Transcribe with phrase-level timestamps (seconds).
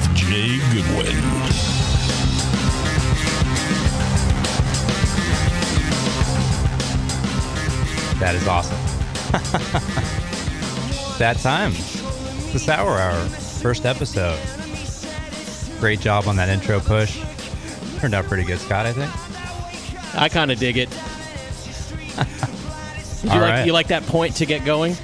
[0.00, 1.16] with Jay Goodwin.
[8.18, 8.76] That is awesome.
[11.18, 11.72] that time.
[12.52, 14.38] The Sour Hour, first episode.
[15.80, 17.22] Great job on that intro push.
[17.98, 19.10] Turned out pretty good, Scott, I think.
[20.14, 20.90] I kind of dig it.
[23.22, 23.66] Did you All like right.
[23.66, 24.94] you like that point to get going?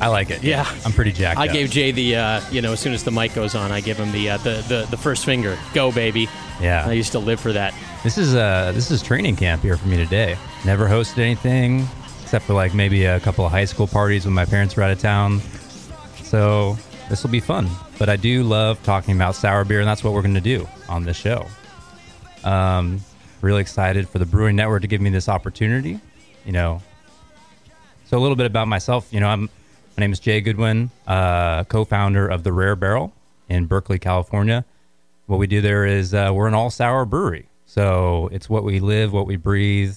[0.00, 0.42] I like it.
[0.42, 0.66] Yeah.
[0.84, 1.52] I'm pretty jacked I up.
[1.52, 3.98] gave Jay the uh, you know as soon as the mic goes on, I give
[3.98, 5.58] him the uh, the, the the first finger.
[5.74, 6.28] Go baby.
[6.60, 6.86] Yeah.
[6.86, 7.74] I used to live for that.
[8.02, 10.36] This is uh this is training camp here for me today.
[10.64, 11.86] Never hosted anything
[12.22, 14.90] except for like maybe a couple of high school parties when my parents were out
[14.92, 15.40] of town.
[16.22, 17.68] So this will be fun.
[17.98, 20.66] But I do love talking about sour beer, and that's what we're going to do
[20.88, 21.44] on this show.
[22.44, 23.00] Um,
[23.42, 26.00] really excited for the Brewing Network to give me this opportunity.
[26.46, 26.80] You know,
[28.06, 29.12] so a little bit about myself.
[29.12, 29.50] You know, I'm
[30.00, 33.12] my name is Jay Goodwin, uh, co-founder of the Rare Barrel
[33.50, 34.64] in Berkeley, California.
[35.26, 38.80] What we do there is uh, we're an all sour brewery, so it's what we
[38.80, 39.94] live, what we breathe,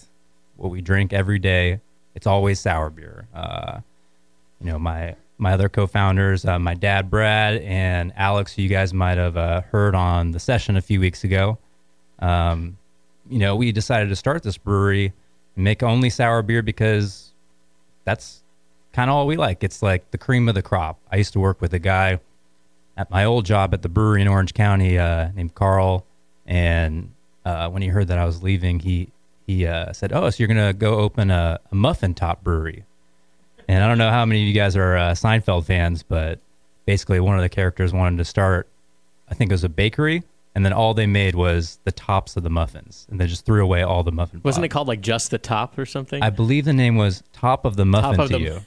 [0.57, 1.79] what we drink every day.
[2.15, 3.29] It's always sour beer.
[3.33, 3.79] Uh,
[4.59, 8.93] you know, my my other co-founders, uh, my dad Brad and Alex, who you guys
[8.93, 11.57] might have uh, heard on the session a few weeks ago.
[12.19, 12.77] Um,
[13.29, 15.13] you know, we decided to start this brewery
[15.55, 17.31] and make only sour beer because
[18.03, 18.42] that's
[18.93, 19.63] kind of all we like.
[19.63, 20.99] It's like the cream of the crop.
[21.11, 22.19] I used to work with a guy
[22.95, 26.05] at my old job at the brewery in Orange County uh, named Carl,
[26.45, 27.11] and
[27.45, 29.09] uh, when he heard that I was leaving, he
[29.47, 32.85] he uh, said, "Oh, so you're gonna go open a, a muffin top brewery?"
[33.67, 36.39] And I don't know how many of you guys are uh, Seinfeld fans, but
[36.85, 38.67] basically one of the characters wanted to start,
[39.29, 40.23] I think it was a bakery,
[40.53, 43.63] and then all they made was the tops of the muffins, and they just threw
[43.63, 44.41] away all the muffin.
[44.43, 46.21] Wasn't it called like just the top or something?
[46.21, 48.59] I believe the name was Top of the Muffin of to the- You,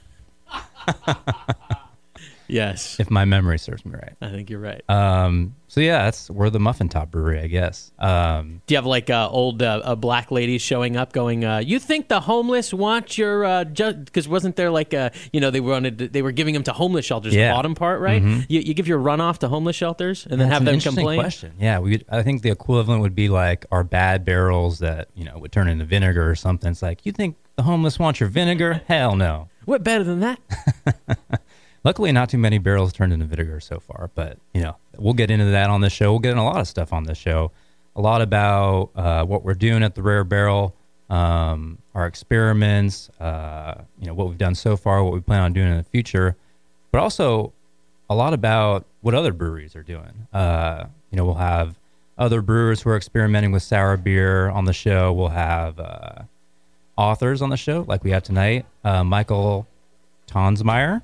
[2.48, 4.14] yes, if my memory serves me right.
[4.20, 4.82] I think you're right.
[4.88, 7.92] Um, so yeah, that's we're the Muffin Top Brewery, I guess.
[7.98, 11.58] Um, Do you have like uh, old uh, uh, black ladies showing up, going, uh,
[11.58, 15.98] "You think the homeless want your?" Because wasn't there like uh, you know they wanted
[15.98, 17.34] to, they were giving them to homeless shelters.
[17.34, 17.48] Yeah.
[17.48, 18.22] The bottom part, right?
[18.22, 21.20] You, you give your runoff to homeless shelters and then That's have them complain.
[21.20, 21.54] Question.
[21.58, 22.04] Yeah, we.
[22.08, 25.68] I think the equivalent would be like our bad barrels that you know would turn
[25.68, 26.70] into vinegar or something.
[26.70, 28.82] It's like you think the homeless want your vinegar?
[28.86, 29.48] Hell no.
[29.64, 30.40] What better than that?
[31.84, 35.30] Luckily, not too many barrels turned into vinegar so far, but you know we'll get
[35.30, 36.12] into that on this show.
[36.12, 37.50] We'll get into a lot of stuff on this show.
[37.94, 40.74] A lot about uh, what we're doing at the Rare Barrel,
[41.08, 45.52] um, our experiments, uh, you know what we've done so far, what we plan on
[45.52, 46.36] doing in the future,
[46.92, 47.52] but also
[48.10, 50.26] a lot about what other breweries are doing.
[50.32, 51.78] Uh, you know, we'll have
[52.18, 55.12] other brewers who are experimenting with sour beer on the show.
[55.12, 56.22] We'll have uh,
[56.96, 58.66] authors on the show, like we have tonight.
[58.84, 59.66] Uh, Michael
[60.26, 61.02] Tonsmeire.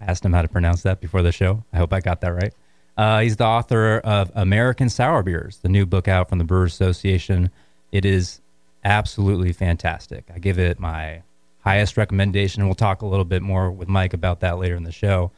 [0.00, 1.64] I asked him how to pronounce that before the show.
[1.72, 2.52] I hope I got that right.
[2.96, 6.72] Uh, he's the author of American Sour Beers, the new book out from the Brewers
[6.72, 7.50] Association.
[7.92, 8.40] It is
[8.84, 10.24] absolutely fantastic.
[10.34, 11.22] I give it my
[11.60, 12.64] highest recommendation.
[12.66, 15.32] We'll talk a little bit more with Mike about that later in the show.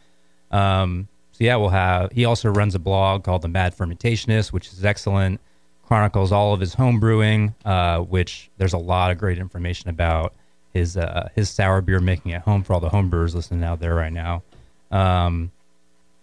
[0.50, 2.12] Um, so yeah, we'll have.
[2.12, 5.41] He also runs a blog called The Mad Fermentationist, which is excellent.
[5.88, 10.34] Chronicles all of his home brewing, uh, which there's a lot of great information about
[10.75, 13.94] his uh, his sour beer making at home for all the homebrewers listening out there
[13.94, 14.43] right now.
[14.91, 15.50] Um,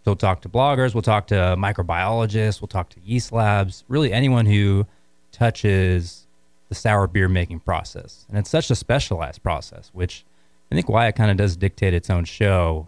[0.03, 4.13] so we'll talk to bloggers, we'll talk to microbiologists, we'll talk to yeast labs, really
[4.13, 4.85] anyone who
[5.31, 6.27] touches
[6.69, 8.27] the sour beer making process.
[8.29, 10.25] And it's such a specialized process, which
[10.71, 12.87] I think why it kind of does dictate its own show.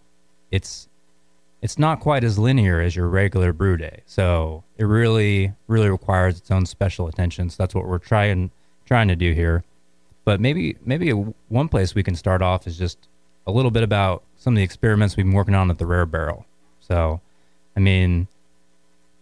[0.51, 0.86] It's
[1.61, 4.01] it's not quite as linear as your regular brew day.
[4.05, 7.49] So it really, really requires its own special attention.
[7.49, 8.51] So that's what we're trying
[8.85, 9.63] trying to do here.
[10.23, 13.07] But maybe maybe one place we can start off is just
[13.45, 16.05] a little bit about some of the experiments we've been working on at the Rare
[16.05, 16.45] Barrel.
[16.79, 17.21] So,
[17.75, 18.27] I mean,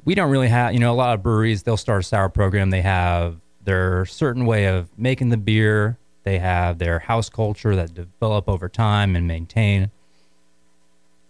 [0.03, 2.69] we don't really have, you know, a lot of breweries, they'll start a sour program.
[2.69, 5.97] They have their certain way of making the beer.
[6.23, 9.91] They have their house culture that develop over time and maintain.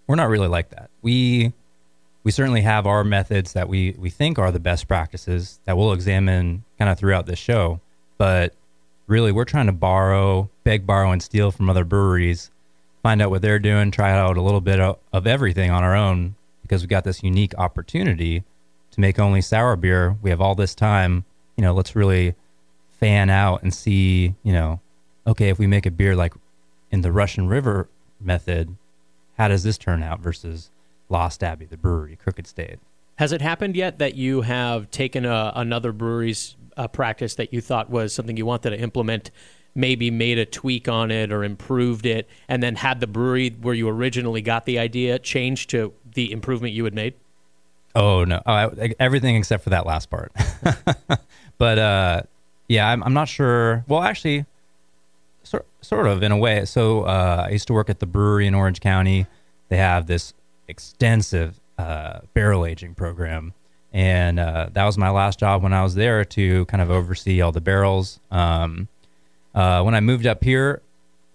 [0.07, 0.89] We're not really like that.
[1.01, 1.53] We
[2.23, 5.93] we certainly have our methods that we we think are the best practices that we'll
[5.93, 7.79] examine kind of throughout this show,
[8.17, 8.53] but
[9.07, 12.49] really we're trying to borrow, beg, borrow and steal from other breweries,
[13.03, 15.95] find out what they're doing, try out a little bit of, of everything on our
[15.95, 18.43] own because we got this unique opportunity
[18.91, 20.17] to make only sour beer.
[20.21, 21.25] We have all this time.
[21.57, 22.33] You know, let's really
[22.99, 24.33] fan out and see.
[24.41, 24.79] You know,
[25.27, 26.33] okay, if we make a beer like
[26.89, 27.87] in the Russian River
[28.19, 28.75] method,
[29.37, 30.69] how does this turn out versus
[31.09, 32.79] Lost Abbey, the brewery, Crooked Stave.
[33.17, 37.61] Has it happened yet that you have taken a, another brewery's uh, practice that you
[37.61, 39.31] thought was something you wanted to implement,
[39.73, 43.73] maybe made a tweak on it or improved it, and then had the brewery where
[43.73, 47.13] you originally got the idea change to the improvement you had made?
[47.93, 50.33] Oh no, oh, I, everything except for that last part.
[51.57, 52.21] but uh,
[52.67, 53.85] yeah, I'm, I'm not sure.
[53.87, 54.45] Well, actually,
[55.85, 56.65] sort of in a way.
[56.65, 59.27] So uh, I used to work at the brewery in Orange County.
[59.69, 60.33] They have this
[60.67, 63.53] extensive uh, barrel aging program,
[63.93, 67.41] and uh, that was my last job when I was there to kind of oversee
[67.41, 68.19] all the barrels.
[68.31, 68.87] Um,
[69.53, 70.81] uh, when I moved up here,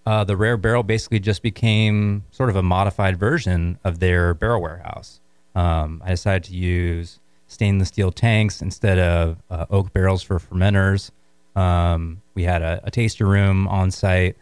[0.07, 4.61] uh, the Rare Barrel basically just became sort of a modified version of their barrel
[4.61, 5.21] warehouse.
[5.55, 11.11] Um, I decided to use stainless steel tanks instead of uh, oak barrels for fermenters.
[11.57, 14.35] Um, we had a, a, taster room on site,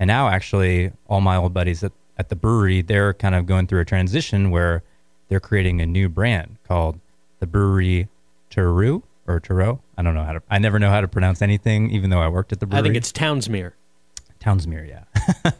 [0.00, 3.68] and now actually all my old buddies at, at the brewery they're kind of going
[3.68, 4.82] through a transition where
[5.28, 6.98] they're creating a new brand called
[7.38, 8.08] the Brewery
[8.50, 9.78] Turu or Turo.
[9.96, 10.42] I don't know how to.
[10.50, 12.80] I never know how to pronounce anything, even though I worked at the brewery.
[12.80, 13.72] I think it's Townsmere.
[14.40, 15.52] Townsmere, yeah.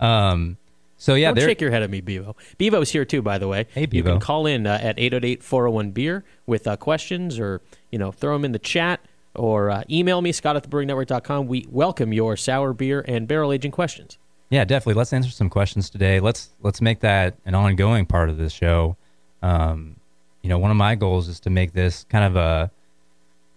[0.00, 0.56] um,
[0.96, 2.36] so yeah, don't shake your head at me, Bevo.
[2.56, 3.66] Bevo's here too, by the way.
[3.74, 3.96] Hey, Bevo.
[3.96, 7.60] You can call in uh, at 888-401 beer with uh, questions, or
[7.90, 9.00] you know, throw them in the chat,
[9.34, 11.46] or uh, email me Scott at thebrewingnetwork.com.
[11.46, 14.18] We welcome your sour beer and barrel aging questions.
[14.50, 14.94] Yeah, definitely.
[14.94, 16.20] Let's answer some questions today.
[16.20, 18.96] Let's let's make that an ongoing part of this show.
[19.42, 19.96] Um,
[20.42, 22.70] you know, one of my goals is to make this kind of a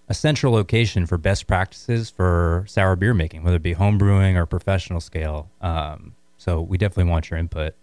[0.07, 4.37] a central location for best practices for sour beer making, whether it be home brewing
[4.37, 5.49] or professional scale.
[5.61, 7.73] Um, so we definitely want your input.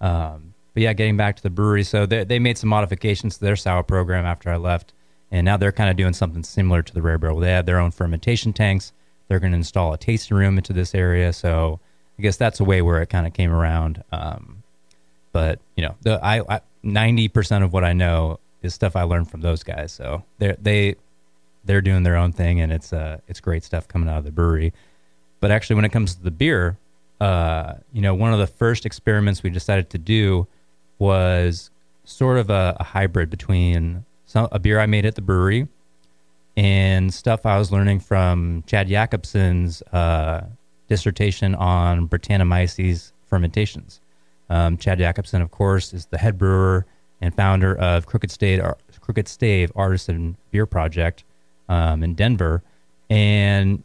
[0.00, 3.44] Um, but yeah, getting back to the brewery, so they, they made some modifications to
[3.44, 4.92] their sour program after I left,
[5.30, 7.38] and now they're kind of doing something similar to the Rare Barrel.
[7.38, 8.92] They have their own fermentation tanks.
[9.28, 11.80] They're going to install a tasting room into this area, so
[12.18, 14.02] I guess that's a way where it kind of came around.
[14.12, 14.62] Um,
[15.32, 19.30] but you know, the I ninety percent of what I know is stuff I learned
[19.30, 19.92] from those guys.
[19.92, 20.96] So they they
[21.64, 24.32] they're doing their own thing, and it's uh it's great stuff coming out of the
[24.32, 24.72] brewery.
[25.40, 26.76] But actually, when it comes to the beer,
[27.20, 30.46] uh, you know, one of the first experiments we decided to do
[30.98, 31.70] was
[32.04, 35.66] sort of a, a hybrid between some, a beer I made at the brewery
[36.56, 40.46] and stuff I was learning from Chad Jacobson's uh,
[40.86, 44.00] dissertation on Brettanomyces fermentations.
[44.48, 46.86] Um, Chad Jacobson, of course, is the head brewer
[47.20, 48.62] and founder of Crooked Stave,
[49.00, 51.24] Crooked Stave Artisan Beer Project
[51.68, 52.62] um, in Denver,
[53.08, 53.82] and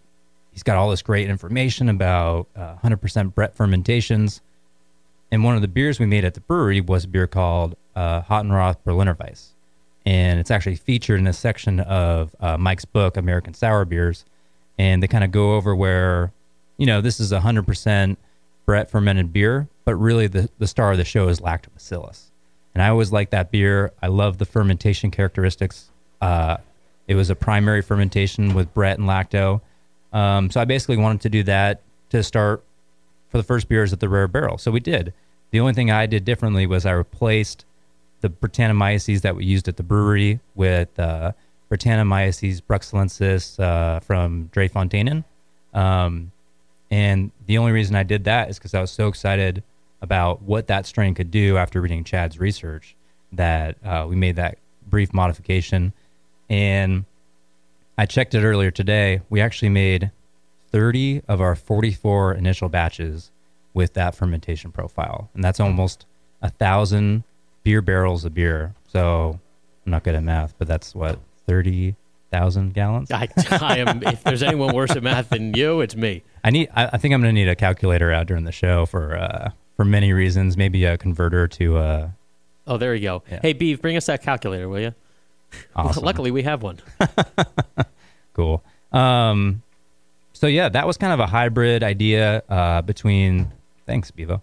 [0.51, 4.42] he's got all this great information about uh, 100% Brett fermentations.
[5.31, 8.21] And one of the beers we made at the brewery was a beer called uh,
[8.21, 9.55] Hottenroth Berliner Weiss.
[10.06, 14.25] And it's actually featured in a section of uh, Mike's book, American Sour Beers.
[14.78, 16.31] And they kind of go over where,
[16.78, 18.18] you know, this is 100%
[18.66, 22.25] Brett fermented beer, but really the, the star of the show is lactobacillus.
[22.74, 23.94] And I always like that beer.
[24.02, 25.90] I love the fermentation characteristics.
[26.22, 26.57] Uh,
[27.07, 29.62] it was a primary fermentation with Brett and lacto.
[30.12, 32.63] Um, so I basically wanted to do that to start
[33.30, 34.57] for the first beers at the Rare Barrel.
[34.57, 35.13] So we did.
[35.52, 37.66] The only thing I did differently was I replaced
[38.25, 41.31] the Brettanomyces that we used at the brewery with uh,
[41.71, 45.23] Brettanomyces bruxellensis uh, from Drie Fonteinen.
[45.76, 46.31] Um,
[46.90, 49.61] and the only reason I did that is because I was so excited
[50.02, 52.95] about what that strain could do after reading Chad's research
[53.31, 54.57] that uh, we made that
[54.88, 55.94] brief modification.
[56.49, 57.06] And
[57.95, 59.21] I checked it earlier today.
[59.30, 60.09] We actually made
[60.71, 63.30] 30 of our 44 initial batches
[63.76, 65.30] with that fermentation profile.
[65.35, 66.07] And that's almost
[66.42, 67.23] a thousand
[67.66, 68.74] beer barrels of beer.
[68.88, 69.38] So
[69.86, 73.12] I'm not good at math, but that's what, 30,000 gallons?
[73.12, 76.24] I, I, am, if there's anyone worse at math than you, it's me.
[76.44, 78.86] I need, I, I think I'm going to need a calculator out during the show
[78.86, 82.10] for, uh, for many reasons, maybe a converter to, uh,
[82.68, 83.24] Oh, there you go.
[83.30, 83.40] Yeah.
[83.42, 84.95] Hey, Beef, bring us that calculator, will you?
[85.76, 86.04] Awesome.
[86.06, 86.80] Luckily, we have one.
[88.34, 88.64] cool.
[88.92, 89.62] Um,
[90.34, 93.52] so yeah, that was kind of a hybrid idea uh, between.
[93.86, 94.42] Thanks, Bevo.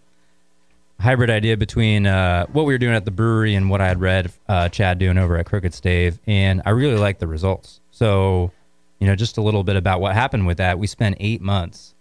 [1.03, 4.01] Hybrid idea between uh, what we were doing at the brewery and what I had
[4.01, 7.81] read uh, Chad doing over at Crooked Stave, and I really liked the results.
[7.91, 8.53] So,
[9.01, 10.79] you know, just a little bit about what happened with that.
[10.79, 11.97] We spent eight months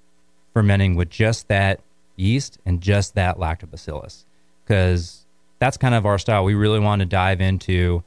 [0.53, 1.79] fermenting with just that
[2.15, 4.25] yeast and just that lactobacillus,
[4.63, 5.25] because
[5.57, 6.43] that's kind of our style.
[6.43, 8.03] We really want to dive into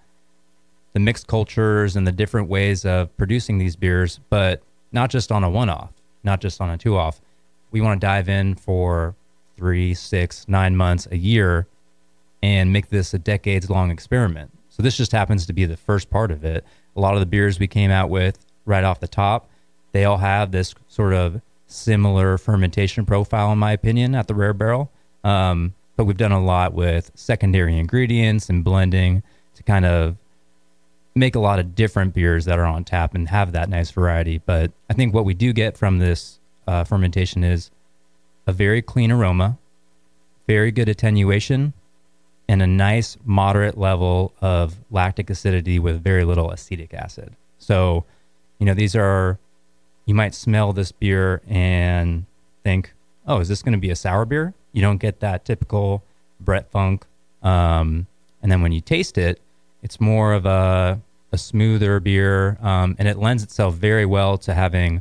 [0.92, 5.42] the mixed cultures and the different ways of producing these beers, but not just on
[5.42, 5.90] a one off,
[6.22, 7.20] not just on a two off.
[7.72, 9.16] We want to dive in for
[9.56, 11.66] three, six, nine months, a year,
[12.42, 14.50] and make this a decades long experiment.
[14.68, 16.64] So this just happens to be the first part of it.
[16.96, 19.48] A lot of the beers we came out with right off the top,
[19.92, 24.52] they all have this sort of similar fermentation profile, in my opinion, at the Rare
[24.52, 24.90] Barrel.
[25.22, 29.22] Um, but we've done a lot with secondary ingredients and blending
[29.54, 30.16] to kind of
[31.14, 34.38] make a lot of different beers that are on tap and have that nice variety.
[34.38, 37.70] But I think what we do get from this uh, fermentation is
[38.46, 39.58] a very clean aroma,
[40.46, 41.72] very good attenuation,
[42.48, 47.34] and a nice moderate level of lactic acidity with very little acetic acid.
[47.58, 48.04] So,
[48.58, 49.38] you know, these are,
[50.04, 52.26] you might smell this beer and
[52.62, 52.92] think,
[53.26, 54.52] oh, is this going to be a sour beer?
[54.72, 56.02] You don't get that typical
[56.38, 57.06] Brett Funk.
[57.42, 58.06] Um,
[58.42, 59.40] and then when you taste it,
[59.82, 61.00] it's more of a,
[61.32, 65.00] a smoother beer, um, and it lends itself very well to having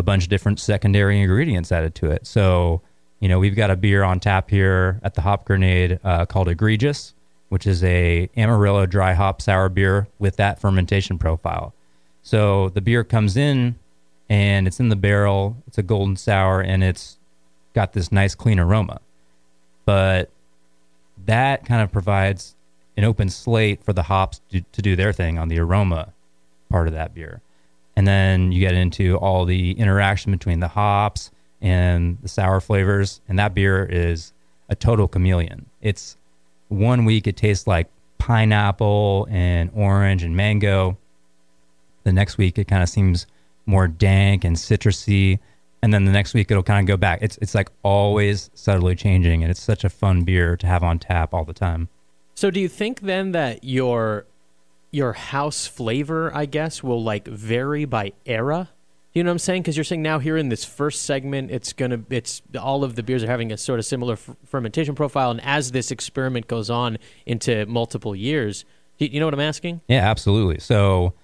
[0.00, 2.26] a bunch of different secondary ingredients added to it.
[2.26, 2.82] So,
[3.20, 6.48] you know, we've got a beer on tap here at the Hop Grenade uh, called
[6.48, 7.14] Egregious,
[7.50, 11.74] which is a Amarillo dry hop sour beer with that fermentation profile.
[12.22, 13.76] So the beer comes in
[14.28, 15.56] and it's in the barrel.
[15.66, 17.18] It's a golden sour and it's
[17.74, 19.00] got this nice clean aroma.
[19.84, 20.30] But
[21.26, 22.54] that kind of provides
[22.96, 26.12] an open slate for the hops to, to do their thing on the aroma
[26.70, 27.42] part of that beer.
[28.00, 31.30] And then you get into all the interaction between the hops
[31.60, 33.20] and the sour flavors.
[33.28, 34.32] And that beer is
[34.70, 35.66] a total chameleon.
[35.82, 36.16] It's
[36.68, 40.96] one week it tastes like pineapple and orange and mango.
[42.04, 43.26] The next week it kind of seems
[43.66, 45.38] more dank and citrusy.
[45.82, 47.18] And then the next week it'll kind of go back.
[47.20, 51.00] It's it's like always subtly changing and it's such a fun beer to have on
[51.00, 51.90] tap all the time.
[52.34, 54.24] So do you think then that your
[54.90, 58.70] your house flavor, I guess, will like vary by era?
[59.12, 59.62] You know what I'm saying?
[59.62, 63.02] Because you're saying now here in this first segment, it's gonna, it's all of the
[63.02, 66.70] beers are having a sort of similar f- fermentation profile, and as this experiment goes
[66.70, 68.64] on into multiple years,
[68.98, 69.80] you, you know what I'm asking?
[69.88, 70.60] Yeah, absolutely.
[70.60, 71.14] So,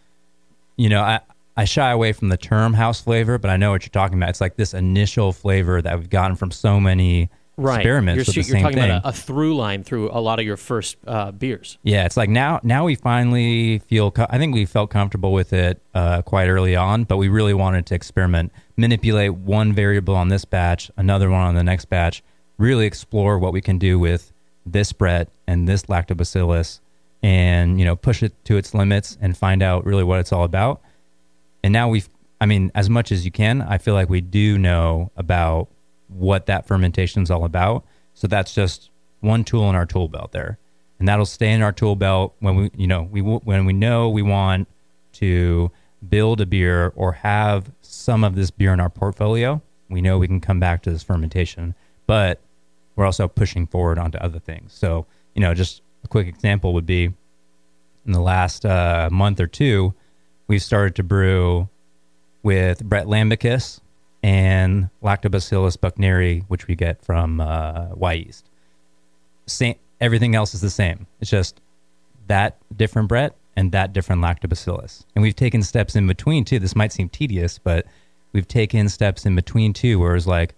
[0.76, 1.20] you know, I
[1.56, 4.30] I shy away from the term house flavor, but I know what you're talking about.
[4.30, 7.80] It's like this initial flavor that we've gotten from so many right.
[7.80, 8.90] experiments You're, with the you're same talking thing.
[8.90, 11.78] about a, a through line through a lot of your first uh, beers.
[11.82, 14.10] Yeah, it's like now now we finally feel.
[14.10, 17.54] Co- I think we felt comfortable with it uh, quite early on, but we really
[17.54, 22.22] wanted to experiment, manipulate one variable on this batch, another one on the next batch,
[22.58, 24.32] really explore what we can do with
[24.64, 26.80] this Brett and this lactobacillus,
[27.22, 30.44] and you know push it to its limits and find out really what it's all
[30.44, 30.80] about.
[31.62, 32.08] And now we've,
[32.40, 35.68] I mean, as much as you can, I feel like we do know about
[36.08, 37.84] what that fermentation is all about.
[38.14, 40.58] So that's just one tool in our tool belt there,
[40.98, 44.08] and that'll stay in our tool belt when we, you know, we when we know
[44.08, 44.68] we want
[45.14, 45.70] to
[46.08, 49.60] build a beer or have some of this beer in our portfolio.
[49.88, 51.74] We know we can come back to this fermentation,
[52.06, 52.40] but
[52.96, 54.72] we're also pushing forward onto other things.
[54.72, 57.12] So, you know, just a quick example would be
[58.06, 59.94] in the last uh, month or two,
[60.46, 61.68] we've started to brew
[62.42, 63.80] with Brett Lambicus
[64.26, 68.42] and Lactobacillus buchneri, which we get from uh, Wyeast.
[69.46, 71.06] Same, everything else is the same.
[71.20, 71.60] It's just
[72.26, 75.04] that different Brett and that different Lactobacillus.
[75.14, 76.58] And we've taken steps in between too.
[76.58, 77.86] This might seem tedious, but
[78.32, 80.56] we've taken steps in between too, where it's like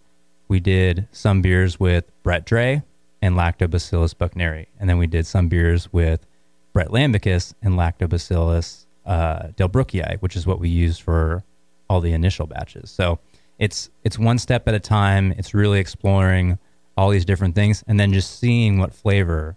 [0.49, 2.81] we did some beers with Brett Drie
[3.21, 6.25] and Lactobacillus buchneri, and then we did some beers with
[6.73, 11.45] Brett Lambicus and Lactobacillus uh, delbrueckii, which is what we used for
[11.91, 12.91] all the initial batches.
[12.91, 13.19] So
[13.59, 15.33] it's it's one step at a time.
[15.37, 16.59] It's really exploring
[16.97, 19.57] all these different things, and then just seeing what flavor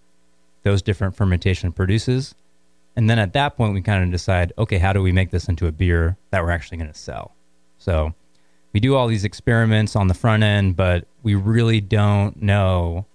[0.63, 2.35] those different fermentation produces.
[2.95, 5.47] And then at that point, we kind of decide, okay, how do we make this
[5.47, 7.33] into a beer that we're actually going to sell?
[7.77, 8.13] So
[8.73, 13.05] we do all these experiments on the front end, but we really don't know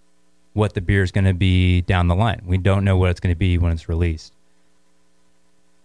[0.55, 2.43] what the beer is going to be down the line.
[2.47, 4.33] We don't know what it's going to be when it's released.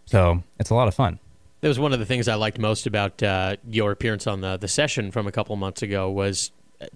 [0.06, 1.20] So it's a lot of fun.
[1.62, 4.58] That was one of the things I liked most about uh, your appearance on the
[4.58, 6.52] the session from a couple months ago was
[6.82, 6.88] uh,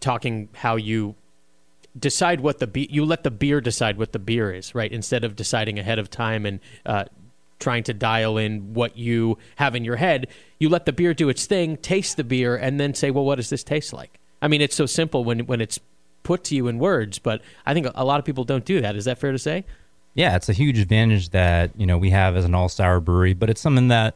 [0.00, 1.14] talking how you
[1.98, 4.90] decide what the be- you let the beer decide what the beer is, right?
[4.90, 7.04] Instead of deciding ahead of time and uh,
[7.60, 10.26] trying to dial in what you have in your head,
[10.58, 13.36] you let the beer do its thing, taste the beer, and then say, "Well, what
[13.36, 15.78] does this taste like?" I mean, it's so simple when when it's
[16.22, 18.96] put to you in words, but I think a lot of people don't do that.
[18.96, 19.66] Is that fair to say?
[20.14, 23.34] Yeah, it's a huge advantage that you know we have as an all sour brewery,
[23.34, 24.14] but it's something that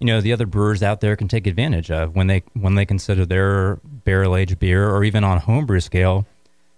[0.00, 2.84] you know the other brewers out there can take advantage of when they when they
[2.84, 6.26] consider their barrel aged beer or even on homebrew scale.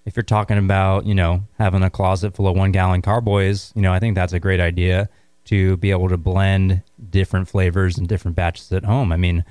[0.04, 3.82] If you're talking about you know having a closet full of one gallon carboys, you
[3.82, 5.08] know I think that's a great idea
[5.46, 9.12] to be able to blend different flavors and different batches at home.
[9.12, 9.46] I mean,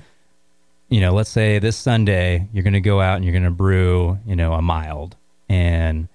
[0.88, 3.50] you know, let's say this Sunday you're going to go out and you're going to
[3.50, 5.16] brew you know a mild
[5.48, 6.06] and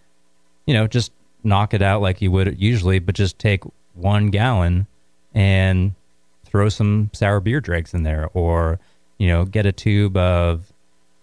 [0.66, 1.12] you know just
[1.44, 4.88] knock it out like you would usually, but just take one gallon
[5.34, 5.94] and
[6.46, 8.80] throw some sour beer dregs in there, or
[9.18, 10.72] you know, get a tube of,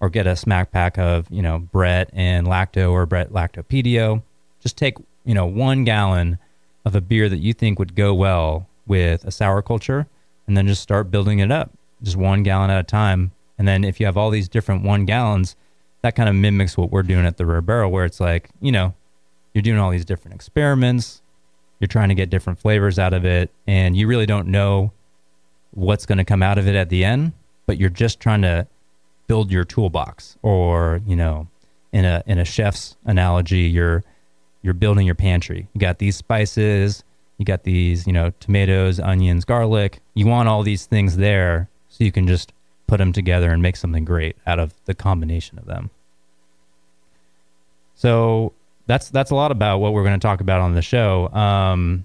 [0.00, 4.23] or get a smack pack of you know Brett and Lacto or Brett Lactopedio.
[4.61, 6.39] Just take you know one gallon
[6.85, 10.07] of a beer that you think would go well with a sour culture,
[10.47, 11.71] and then just start building it up,
[12.03, 13.33] just one gallon at a time.
[13.59, 15.55] And then if you have all these different one gallons,
[16.03, 18.73] that kind of mimics what we're doing at the Rare Barrel, where it's like you
[18.73, 18.95] know
[19.54, 21.23] you're doing all these different experiments,
[21.78, 24.92] you're trying to get different flavors out of it, and you really don't know
[25.73, 27.33] what's going to come out of it at the end,
[27.66, 28.66] but you're just trying to
[29.26, 31.47] build your toolbox or, you know,
[31.92, 34.04] in a in a chef's analogy, you're
[34.62, 35.69] you're building your pantry.
[35.73, 37.02] You got these spices,
[37.38, 40.00] you got these, you know, tomatoes, onions, garlic.
[40.14, 42.52] You want all these things there so you can just
[42.87, 45.90] put them together and make something great out of the combination of them.
[47.95, 48.52] So
[48.87, 51.29] that's that's a lot about what we're going to talk about on the show.
[51.29, 52.05] Um,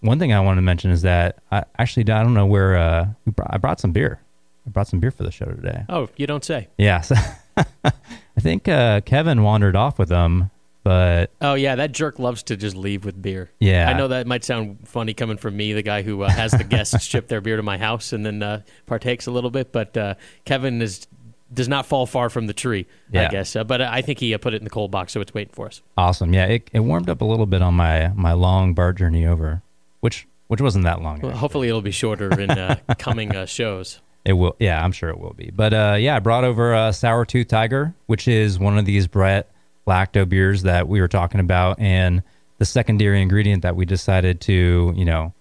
[0.00, 3.06] one thing I wanted to mention is that I actually I don't know where uh,
[3.26, 4.20] brought, I brought some beer.
[4.66, 5.84] I brought some beer for the show today.
[5.88, 6.68] Oh, you don't say.
[6.78, 7.14] Yeah, so
[7.56, 7.92] I
[8.40, 10.50] think uh, Kevin wandered off with them,
[10.82, 13.50] but Oh yeah, that jerk loves to just leave with beer.
[13.58, 13.88] Yeah.
[13.88, 16.64] I know that might sound funny coming from me, the guy who uh, has the
[16.64, 19.72] guests ship their beer to my house and then uh, partakes a little bit.
[19.72, 21.06] But uh, Kevin is
[21.54, 23.56] does not fall far from the tree, I guess.
[23.56, 25.52] Uh, but I think he uh, put it in the cold box, so it's waiting
[25.54, 25.82] for us.
[25.96, 26.34] awesome.
[26.34, 29.62] Yeah, it, it warmed up a little bit on my my long bar journey over,
[30.00, 31.20] which which wasn't that long.
[31.20, 34.00] Well, hopefully, it'll be shorter in uh, coming uh, shows.
[34.24, 34.56] It will.
[34.58, 35.50] Yeah, I'm sure it will be.
[35.54, 39.06] But uh, yeah, I brought over uh, Sour Tooth Tiger, which is one of these
[39.06, 39.50] Brett
[39.86, 42.22] Lacto beers that we were talking about, and
[42.58, 45.34] the secondary ingredient that we decided to, you know,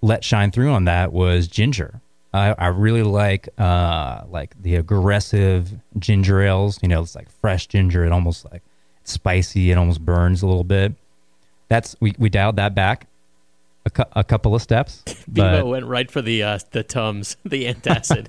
[0.00, 2.00] let shine through on that was ginger.
[2.32, 6.78] I, I really like uh, like the aggressive ginger ales.
[6.82, 8.04] You know, it's like fresh ginger.
[8.04, 8.62] It almost like
[9.00, 9.70] it's spicy.
[9.70, 10.94] It almost burns a little bit.
[11.68, 13.06] That's we we dialed that back
[13.88, 15.02] a, cou- a couple of steps.
[15.32, 18.26] Bevo but- went right for the uh, the tums, the antacid.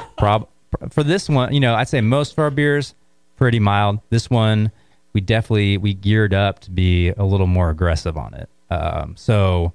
[0.16, 0.48] prob
[0.90, 2.94] for this one, you know, I'd say most of our beers
[3.36, 3.98] pretty mild.
[4.10, 4.70] This one,
[5.12, 8.48] we definitely we geared up to be a little more aggressive on it.
[8.70, 9.72] Um, so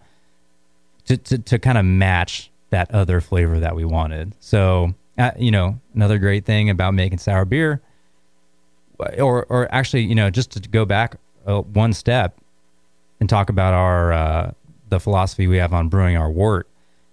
[1.06, 4.34] to to, to kind of match that other flavor that we wanted.
[4.40, 7.82] So uh, you know, another great thing about making sour beer,
[9.18, 12.38] or or actually, you know, just to go back uh, one step
[13.20, 14.52] and talk about our uh,
[14.90, 16.68] the philosophy we have on brewing our wort.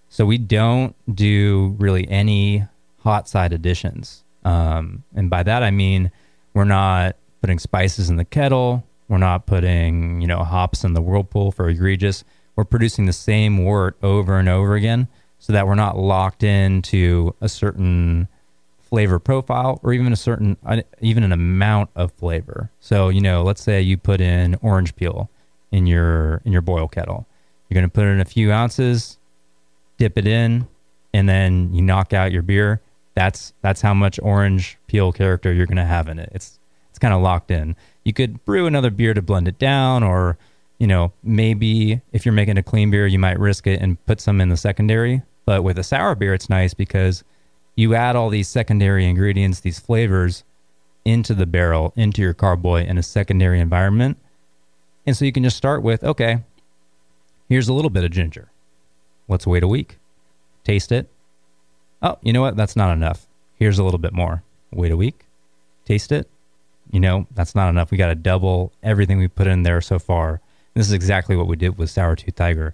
[0.09, 2.65] So we don't do really any
[2.99, 6.11] hot side additions, um, and by that I mean
[6.53, 8.83] we're not putting spices in the kettle.
[9.07, 12.25] We're not putting you know hops in the whirlpool for egregious.
[12.55, 15.07] We're producing the same wort over and over again,
[15.43, 18.29] so that we're not locked into a certain
[18.79, 22.71] flavor profile or even a certain uh, even an amount of flavor.
[22.79, 25.29] So you know, let's say you put in orange peel
[25.69, 27.27] in your in your boil kettle.
[27.67, 29.17] You're going to put in a few ounces,
[29.97, 30.65] dip it in,
[31.13, 32.79] and then you knock out your beer.
[33.13, 36.29] That's that's how much orange peel character you're going to have in it.
[36.33, 36.57] It's
[36.89, 37.75] it's kind of locked in.
[38.05, 40.37] You could brew another beer to blend it down, or
[40.77, 44.21] you know maybe if you're making a clean beer, you might risk it and put
[44.21, 45.21] some in the secondary.
[45.45, 47.23] But with a sour beer, it's nice because
[47.75, 50.43] you add all these secondary ingredients, these flavors
[51.05, 54.17] into the barrel, into your carboy in a secondary environment.
[55.05, 56.43] And so you can just start with, okay,
[57.49, 58.49] here's a little bit of ginger.
[59.27, 59.97] Let's wait a week.
[60.63, 61.09] Taste it.
[62.01, 62.55] Oh, you know what?
[62.55, 63.27] That's not enough.
[63.57, 64.43] Here's a little bit more.
[64.71, 65.25] Wait a week.
[65.85, 66.29] Taste it.
[66.91, 67.91] You know, that's not enough.
[67.91, 70.41] We got to double everything we put in there so far.
[70.73, 72.73] This is exactly what we did with Sour Tooth Tiger.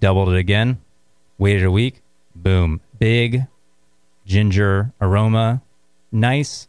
[0.00, 0.78] Doubled it again.
[1.38, 2.02] Waited a week.
[2.34, 2.80] Boom.
[2.98, 3.46] Big
[4.26, 5.62] ginger aroma.
[6.12, 6.68] Nice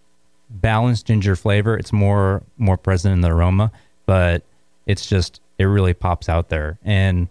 [0.49, 1.77] balanced ginger flavor.
[1.77, 3.71] It's more more present in the aroma,
[4.05, 4.43] but
[4.86, 6.79] it's just it really pops out there.
[6.84, 7.27] And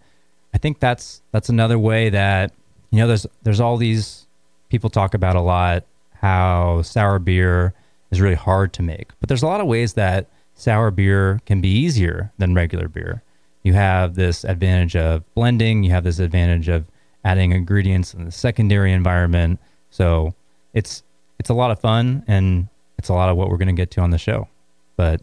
[0.55, 2.53] I think that's that's another way that
[2.91, 4.27] you know there's there's all these
[4.69, 5.85] people talk about a lot
[6.21, 7.73] how sour beer
[8.11, 9.09] is really hard to make.
[9.21, 13.23] But there's a lot of ways that sour beer can be easier than regular beer.
[13.63, 16.87] You have this advantage of blending, you have this advantage of
[17.25, 19.59] adding ingredients in the secondary environment.
[19.91, 20.35] So
[20.75, 21.03] it's
[21.39, 23.91] it's a lot of fun and it's a lot of what we're going to get
[23.93, 24.49] to on the show.
[24.97, 25.21] But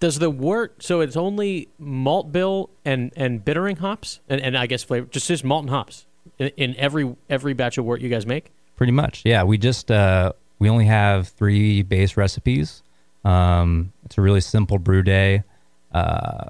[0.00, 4.66] Does the wort so it's only malt bill and and bittering hops and, and I
[4.66, 6.06] guess flavor just just malt and hops
[6.38, 8.50] in, in every every batch of wort you guys make?
[8.76, 9.42] Pretty much, yeah.
[9.42, 12.82] We just uh, we only have three base recipes.
[13.24, 15.44] Um, it's a really simple brew day.
[15.92, 16.48] Uh,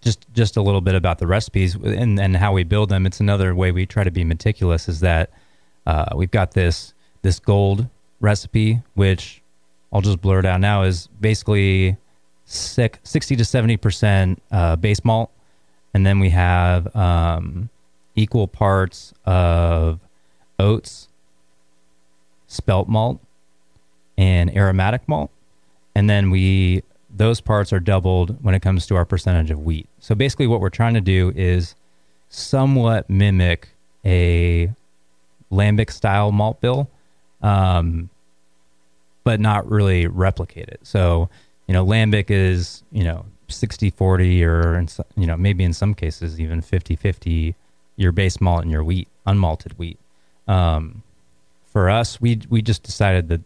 [0.00, 3.06] just just a little bit about the recipes and and how we build them.
[3.06, 4.88] It's another way we try to be meticulous.
[4.88, 5.30] Is that
[5.86, 7.88] uh, we've got this this gold
[8.20, 9.42] recipe, which
[9.92, 11.96] I'll just blur it out now, is basically
[12.44, 15.30] six, 60 to 70% uh, base malt.
[15.94, 17.70] And then we have um,
[18.14, 20.00] equal parts of
[20.58, 21.08] oats,
[22.46, 23.20] spelt malt,
[24.16, 25.30] and aromatic malt.
[25.94, 26.82] And then we,
[27.18, 29.88] those parts are doubled when it comes to our percentage of wheat.
[29.98, 31.74] So basically, what we're trying to do is
[32.28, 33.68] somewhat mimic
[34.04, 34.70] a
[35.50, 36.88] lambic style malt bill,
[37.42, 38.08] um,
[39.24, 40.80] but not really replicate it.
[40.82, 41.28] So,
[41.66, 45.94] you know, lambic is, you know, 60 40 or, in, you know, maybe in some
[45.94, 47.54] cases even 50 50
[47.96, 49.98] your base malt and your wheat, unmalted wheat.
[50.46, 51.02] Um,
[51.66, 53.40] for us, we, we just decided that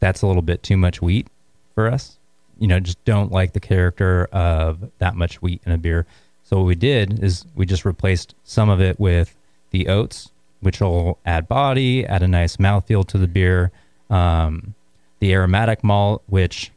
[0.00, 1.28] that's a little bit too much wheat
[1.74, 2.17] for us.
[2.58, 6.06] You know, just don't like the character of that much wheat in a beer.
[6.42, 9.36] So what we did is we just replaced some of it with
[9.70, 13.70] the oats, which will add body, add a nice mouthfeel to the beer.
[14.10, 14.74] Um,
[15.20, 16.72] the aromatic malt, which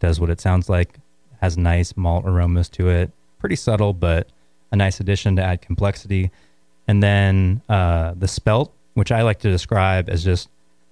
[0.00, 0.98] does what it sounds like,
[1.40, 3.10] has nice malt aromas to it.
[3.38, 4.28] Pretty subtle, but
[4.70, 6.30] a nice addition to add complexity.
[6.88, 10.48] And then uh, the spelt, which I like to describe as just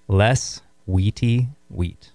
[0.07, 2.11] less wheaty wheat,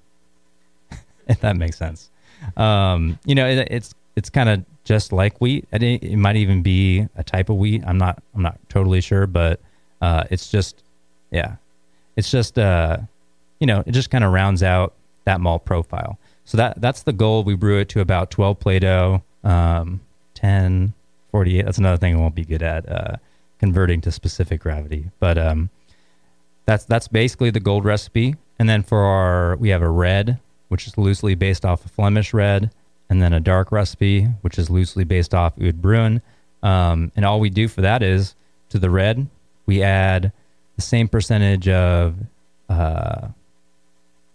[1.27, 2.11] if that makes sense.
[2.57, 5.66] Um, you know, it, it's it's kind of just like wheat.
[5.72, 7.83] I think It might even be a type of wheat.
[7.87, 9.61] I'm not I'm not totally sure, but
[10.00, 10.83] uh, it's just
[11.31, 11.57] yeah,
[12.16, 12.98] it's just uh,
[13.61, 16.18] you know, it just kind of rounds out that malt profile.
[16.44, 17.44] So that that's the goal.
[17.44, 20.00] We brew it to about 12 Plato, um,
[20.35, 20.92] 10,
[21.31, 21.64] 48.
[21.64, 23.16] That's another thing I won't be good at uh,
[23.59, 25.70] converting to specific gravity, but um,
[26.66, 28.37] that's that's basically the gold recipe.
[28.59, 30.38] And then for our, we have a red,
[30.70, 32.70] which is loosely based off of Flemish red,
[33.09, 36.22] and then a dark recipe, which is loosely based off Oud Bruin.
[36.62, 38.37] Um, and all we do for that is
[38.68, 39.26] to the red,
[39.66, 40.33] we add
[40.76, 42.14] the same percentage of
[42.68, 43.28] uh,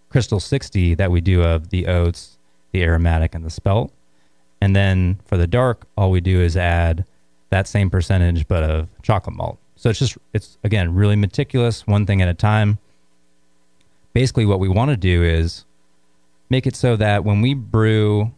[0.10, 2.38] Crystal 60 that we do of the oats,
[2.72, 3.94] the aromatic, and the spelt.
[4.60, 7.06] And then for the dark, all we do is add
[7.50, 9.58] that same percentage, but of chocolate malt.
[9.78, 12.78] So it's just, it's again, really meticulous, one thing at a time.
[14.14, 15.66] Basically, what we want to do is
[16.50, 18.32] make it so that when we brew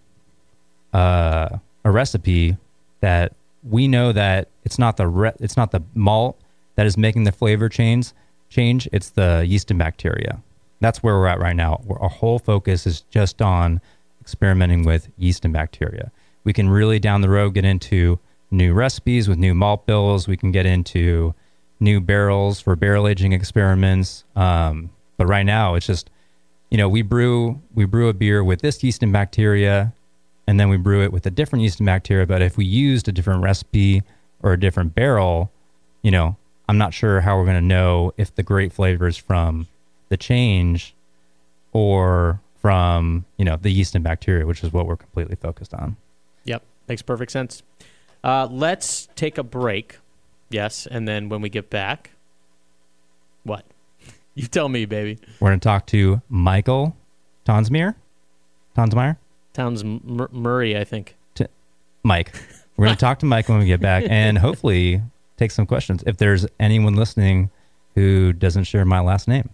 [0.93, 1.49] uh,
[1.83, 2.57] a recipe,
[3.01, 6.39] that we know that it's not the re- it's not the malt
[6.75, 8.11] that is making the flavor change.
[8.49, 8.87] Change.
[8.93, 10.41] It's the yeast and bacteria.
[10.79, 11.81] That's where we're at right now.
[11.89, 13.81] Our whole focus is just on
[14.21, 16.11] experimenting with yeast and bacteria.
[16.43, 18.19] We can really down the road get into
[18.51, 20.27] new recipes with new malt bills.
[20.27, 21.33] We can get into
[21.79, 24.23] new barrels for barrel aging experiments.
[24.35, 26.09] Um, but right now, it's just
[26.69, 29.93] you know we brew we brew a beer with this yeast and bacteria,
[30.47, 32.25] and then we brew it with a different yeast and bacteria.
[32.25, 34.03] But if we used a different recipe
[34.41, 35.51] or a different barrel,
[36.01, 36.35] you know,
[36.69, 39.67] I'm not sure how we're going to know if the great flavor is from
[40.09, 40.93] the change
[41.71, 45.95] or from you know the yeast and bacteria, which is what we're completely focused on.
[46.45, 47.63] Yep, makes perfect sense.
[48.23, 49.99] Uh, let's take a break.
[50.49, 52.11] Yes, and then when we get back,
[53.43, 53.65] what?
[54.37, 55.17] You tell me, baby.
[55.39, 56.95] We're going to talk to Michael
[57.43, 57.95] Tonsmeire.
[58.77, 59.17] Tonsmeire?
[59.53, 61.15] Towns Mur- Murray, I think.
[62.03, 62.31] Mike.
[62.77, 65.01] We're going to talk to Mike when we get back and hopefully
[65.37, 67.49] take some questions if there's anyone listening
[67.95, 69.49] who doesn't share my last name.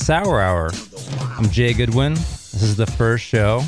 [0.00, 0.70] Sour Hour.
[1.36, 2.14] I'm Jay Goodwin.
[2.14, 3.60] This is the first show.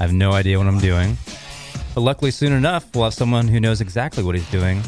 [0.00, 1.16] I have no idea what I'm doing.
[1.94, 4.82] But luckily, soon enough, we'll have someone who knows exactly what he's doing.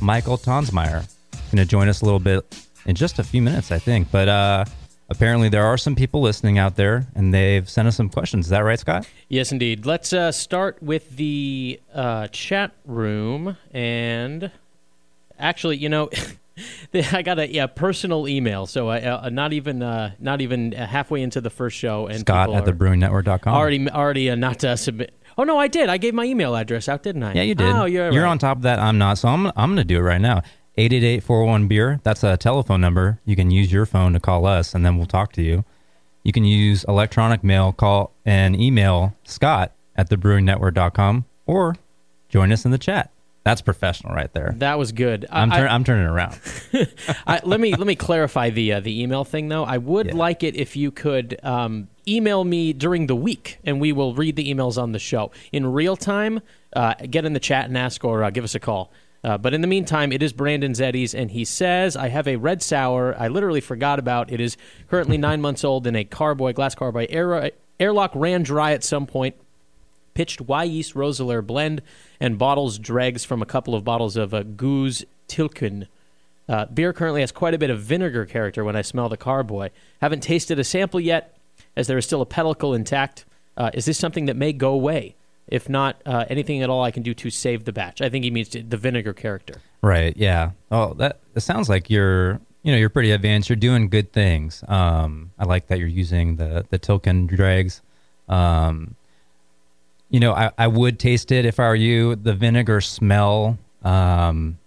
[0.00, 1.10] Michael Tonsmeire.
[1.32, 2.44] Going to join us a little bit
[2.84, 4.10] in just a few minutes, I think.
[4.10, 4.64] But uh,
[5.08, 8.46] apparently, there are some people listening out there, and they've sent us some questions.
[8.46, 9.08] Is that right, Scott?
[9.28, 9.86] Yes, indeed.
[9.86, 13.56] Let's uh, start with the uh, chat room.
[13.72, 14.50] And
[15.38, 16.10] actually, you know,
[17.12, 21.40] I got a yeah, personal email, so uh, not even uh, not even halfway into
[21.40, 23.54] the first show, and Scott at are thebrewingnetwork.com.
[23.54, 25.14] already already uh, not to submit.
[25.38, 25.88] Oh no, I did.
[25.88, 27.34] I gave my email address out, didn't I?
[27.34, 27.66] Yeah, you did.
[27.66, 28.30] Oh, you're You're right.
[28.30, 28.78] on top of that.
[28.78, 29.18] I'm not.
[29.18, 30.42] So I'm, I'm going to do it right now.
[30.78, 33.20] 888 beer That's a telephone number.
[33.24, 35.64] You can use your phone to call us, and then we'll talk to you.
[36.22, 41.76] You can use electronic mail, call, and email Scott at thebrewingnetwork.com or
[42.28, 43.10] join us in the chat.
[43.46, 44.54] That's professional right there.
[44.58, 45.24] That was good.
[45.30, 46.36] I'm, I- turn, I'm turning around.
[47.28, 49.62] I, let me let me clarify the uh, the email thing though.
[49.62, 50.14] I would Yeah.
[50.16, 54.34] like it if you could um, email me during the week, and we will read
[54.34, 56.40] the emails on the show in real time.
[56.74, 58.90] Uh, get in the chat and ask, or uh, give us a call.
[59.22, 62.34] Uh, but in the meantime, it is Brandon Zeddy's, and he says, "I have a
[62.34, 63.14] red sour.
[63.16, 64.32] I literally forgot about.
[64.32, 64.56] It is
[64.90, 69.06] currently nine months old in a carboy glass carboy air, airlock ran dry at some
[69.06, 69.36] point."
[70.16, 71.82] Pitched Y yeast Roeselare blend
[72.18, 75.88] and bottles dregs from a couple of bottles of uh, Gueuze Tilquin.
[76.48, 79.68] Uh, beer currently has quite a bit of vinegar character when I smell the carboy.
[80.00, 81.36] Haven't tasted a sample yet,
[81.76, 83.26] as there is still a pellicle intact.
[83.58, 85.16] Uh, is this something that may go away?
[85.48, 88.00] If not, uh, anything at all I can do to save the batch?
[88.00, 89.60] I think he means the vinegar character.
[89.82, 90.16] Right.
[90.16, 90.52] Yeah.
[90.70, 93.50] Oh, that it sounds like you're you know you're pretty advanced.
[93.50, 94.64] You're doing good things.
[94.66, 97.82] Um, I like that you're using the the Tilquin dregs.
[98.30, 98.94] Um,
[100.08, 102.16] you know, I, I would taste it if I were you.
[102.16, 104.58] The vinegar smell, um,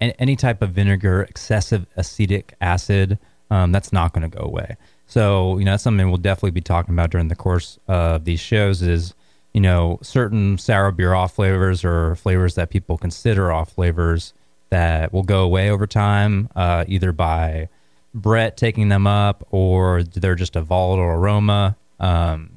[0.00, 3.18] and any type of vinegar, excessive acetic acid,
[3.50, 4.76] um, that's not going to go away.
[5.06, 8.40] So, you know, that's something we'll definitely be talking about during the course of these
[8.40, 9.14] shows is,
[9.52, 14.34] you know, certain sour beer off flavors or flavors that people consider off flavors
[14.70, 17.68] that will go away over time, uh, either by
[18.12, 21.76] Brett taking them up or they're just a volatile aroma.
[22.00, 22.53] Um,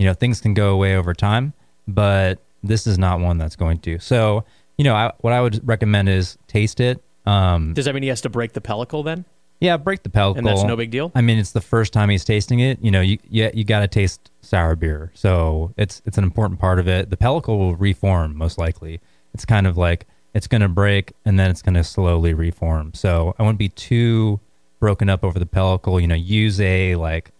[0.00, 1.52] you know things can go away over time
[1.86, 3.98] but this is not one that's going to.
[3.98, 4.44] So
[4.78, 8.08] you know I, what i would recommend is taste it um Does that mean he
[8.08, 9.26] has to break the pellicle then?
[9.60, 10.38] yeah break the pellicle.
[10.38, 11.12] And that's no big deal?
[11.14, 12.78] i mean it's the first time he's tasting it.
[12.82, 15.12] You know you yeah you got to taste sour beer.
[15.14, 17.10] So it's it's an important part of it.
[17.10, 19.00] The pellicle will reform most likely.
[19.34, 22.94] It's kind of like it's going to break and then it's going to slowly reform.
[22.94, 24.40] So i wouldn't be too
[24.78, 26.00] broken up over the pellicle.
[26.00, 27.32] You know use a like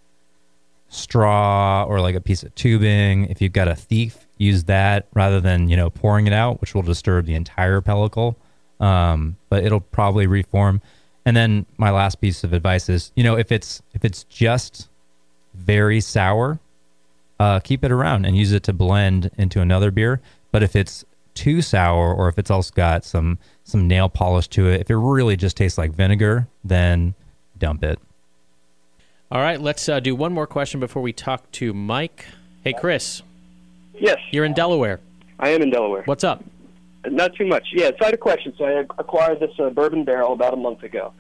[0.91, 3.27] straw or like a piece of tubing.
[3.27, 6.75] If you've got a thief, use that rather than you know pouring it out, which
[6.75, 8.37] will disturb the entire pellicle.
[8.81, 10.83] Um, but it'll probably reform.
[11.25, 14.89] And then my last piece of advice is, you know, if it's if it's just
[15.55, 16.59] very sour,
[17.39, 20.21] uh, keep it around and use it to blend into another beer.
[20.51, 24.67] But if it's too sour, or if it's also got some some nail polish to
[24.67, 27.15] it, if it really just tastes like vinegar, then
[27.59, 27.99] dump it.
[29.33, 32.27] All right, let's uh, do one more question before we talk to Mike.
[32.65, 33.23] Hey, Chris,
[33.95, 34.99] Yes, you're in Delaware.
[35.39, 36.03] I am in Delaware.
[36.05, 36.43] What's up?
[37.07, 37.69] Not too much.
[37.73, 38.53] Yeah, so I had a question.
[38.59, 41.13] So I acquired this uh, bourbon barrel about a month ago,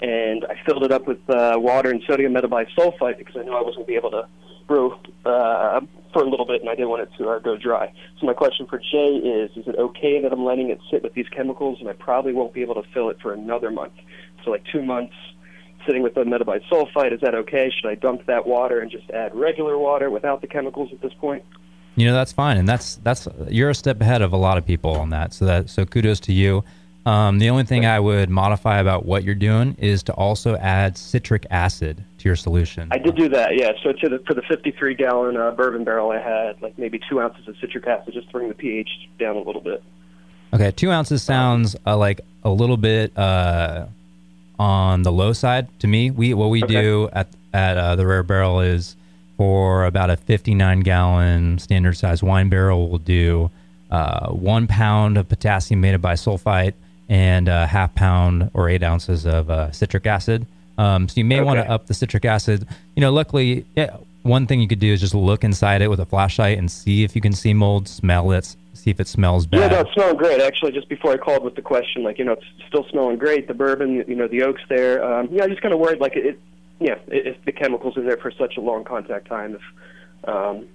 [0.00, 3.60] and I filled it up with uh, water and sodium metabisulfite because I knew I
[3.60, 4.26] wasn't going to be able to
[4.66, 4.94] brew
[5.26, 5.80] uh,
[6.14, 7.92] for a little bit, and I didn't want it to uh, go dry.
[8.18, 11.12] So my question for Jay is: Is it okay that I'm letting it sit with
[11.12, 13.92] these chemicals, and I probably won't be able to fill it for another month?
[14.42, 15.12] So like two months
[15.88, 17.12] sitting with the metabisulfite.
[17.12, 17.72] Is that okay?
[17.74, 21.14] Should I dump that water and just add regular water without the chemicals at this
[21.14, 21.42] point?
[21.98, 24.64] you know that's fine and that's that's you're a step ahead of a lot of
[24.64, 26.62] people on that so that so kudos to you
[27.06, 30.96] um, the only thing i would modify about what you're doing is to also add
[30.96, 33.70] citric acid to your solution I did do that, yeah.
[33.82, 37.20] So to the, for the 53 gallon uh, bourbon barrel, I had like maybe two
[37.20, 38.88] ounces of citric acid just to bring the pH
[39.20, 39.82] down a little bit.
[40.52, 43.86] okay two ounces sounds uh, like a little bit uh,
[44.58, 46.10] on the low side to me.
[46.10, 46.74] We what we Okay.
[46.82, 48.96] do at at uh, the rare barrel is
[49.36, 53.50] for about a 59 gallon standard size wine barrel we'll do
[53.90, 56.74] uh, one pound of potassium metabisulfite
[57.08, 60.44] and a half pound or eight ounces of uh, citric acid.
[60.76, 62.66] Um, so you may want to up the citric acid.
[62.96, 66.00] You know luckily yeah, one thing you could do is just look inside it with
[66.00, 69.46] a flashlight and see if you can see mold smell it see if it smells
[69.46, 70.40] bad Yeah, no, it's smelling great.
[70.40, 73.48] Actually, just before I called with the question, like you know, it's still smelling great.
[73.48, 75.04] The bourbon, you know, the oak's there.
[75.04, 76.38] Um, yeah, I just kind of worried, like it,
[76.80, 80.66] yeah, if the chemicals in there for such a long contact time, if, um,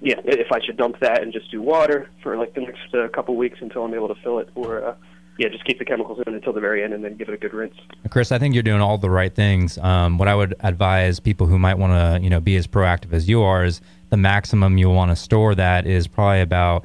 [0.00, 3.08] yeah, if I should dump that and just do water for like the next uh,
[3.08, 4.94] couple weeks until I'm able to fill it, or uh,
[5.38, 7.36] yeah, just keep the chemicals in until the very end and then give it a
[7.36, 7.74] good rinse.
[8.10, 9.78] Chris, I think you're doing all the right things.
[9.78, 13.12] Um, what I would advise people who might want to, you know, be as proactive
[13.12, 16.84] as you are is the maximum you'll want to store that is probably about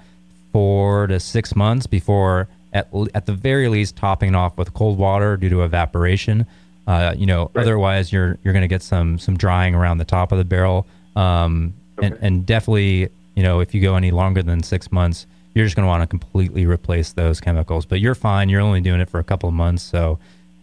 [0.52, 5.38] four to six months before, at at the very least, topping off with cold water
[5.38, 6.46] due to evaporation.
[6.88, 7.64] Uh, you know, Right.
[7.64, 10.86] otherwise you're you're going to get some some drying around the top of the barrel.
[11.16, 12.26] Um, and, Okay.
[12.28, 15.84] and definitely, you know, if you go any longer than six months, you're just going
[15.84, 17.86] to want to completely replace those chemicals.
[17.86, 18.48] But you're fine.
[18.50, 20.18] You're only doing it for a couple of months, so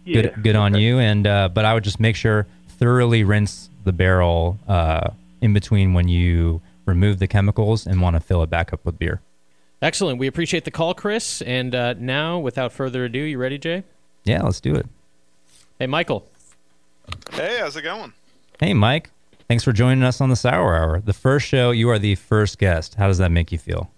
[0.05, 0.83] Yeah, good good on okay.
[0.83, 0.99] you.
[0.99, 2.47] And uh, but I would just make sure
[2.79, 5.09] thoroughly rinse the barrel uh,
[5.41, 8.97] in between when you remove the chemicals and want to fill it back up with
[8.99, 9.21] beer.
[9.81, 10.19] Excellent.
[10.19, 11.41] We appreciate the call, Chris.
[11.41, 13.83] And uh, now, without further ado, you ready, Jay?
[14.23, 14.87] Yeah, let's do it.
[15.79, 16.27] Hey, Michael.
[17.31, 18.13] Hey, how's it going?
[18.59, 19.11] Hey, Mike.
[19.47, 20.99] Thanks for joining us on the Sour Hour.
[20.99, 22.95] The first show, you are the first guest.
[22.95, 23.91] How does that make you feel?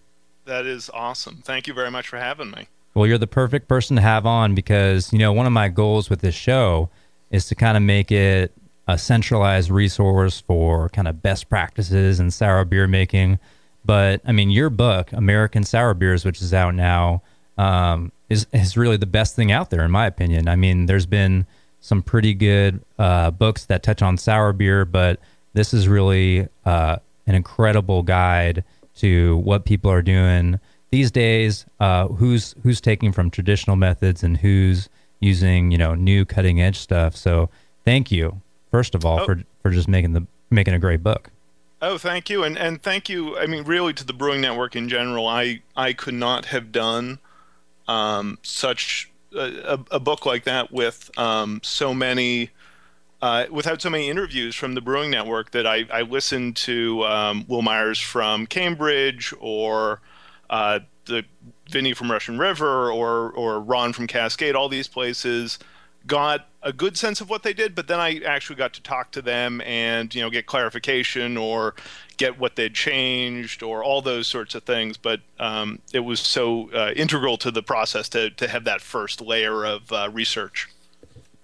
[0.46, 1.42] That is awesome.
[1.44, 2.68] Thank you very much for having me.
[2.94, 6.10] Well, you're the perfect person to have on because, you know, one of my goals
[6.10, 6.90] with this show
[7.32, 8.52] is to kind of make it
[8.88, 13.40] a centralized resource for kind of best practices in sour beer making.
[13.86, 17.22] But I mean, your book, American Sour Beers, which is out now,
[17.58, 20.48] um, is, is really the best thing out there, in my opinion.
[20.48, 21.46] I mean, there's been
[21.82, 25.20] some pretty good uh, books that touch on sour beer, but
[25.54, 28.64] this is really uh, an incredible guide
[28.98, 30.60] to what people are doing
[30.92, 31.66] these days.
[31.80, 34.90] Uh, who's who's taking from traditional methods and who's
[35.22, 37.16] using you know new cutting edge stuff.
[37.16, 37.50] So
[37.86, 39.26] thank you first of all Oh.
[39.26, 41.32] for for just making the making a great book.
[41.82, 43.38] Oh, thank you, and and thank you.
[43.38, 47.20] I mean, really, to the Brewing Network in general, I I could not have done
[47.88, 52.52] um, such a, a, book like that with um, so many.
[53.22, 57.44] Uh, without so many interviews from the Brewing Network that I, I listened to um,
[57.50, 60.00] Will Myers from Cambridge or
[60.50, 61.26] uh, the
[61.70, 65.60] Vinny from Russian River or or Ron from Cascade, all these places
[66.08, 69.12] got a good sense of what they did, but then I actually got to talk
[69.12, 71.76] to them and you know get clarification or
[72.18, 74.98] get what they'd changed or all those sorts of things.
[74.98, 79.22] But um, it was so uh, integral to the process to to have that first
[79.22, 80.68] layer of uh, research.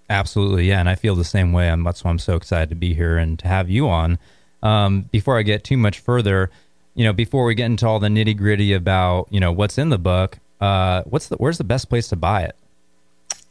[0.08, 1.68] Absolutely, yeah, and I feel the same way.
[1.68, 4.18] And that's why I'm so excited to be here and to have you on.
[4.62, 6.50] Um, before I get too much further,
[6.94, 9.88] you know, before we get into all the nitty gritty about you know what's in
[9.88, 12.56] the book, uh, what's the where's the best place to buy it?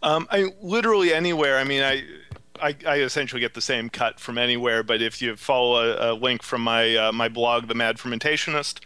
[0.06, 1.58] Um, I literally anywhere.
[1.58, 2.04] I mean, I,
[2.62, 4.84] I, I essentially get the same cut from anywhere.
[4.84, 8.80] But if you follow a, a link from my uh, my blog, The Mad Fermentationist,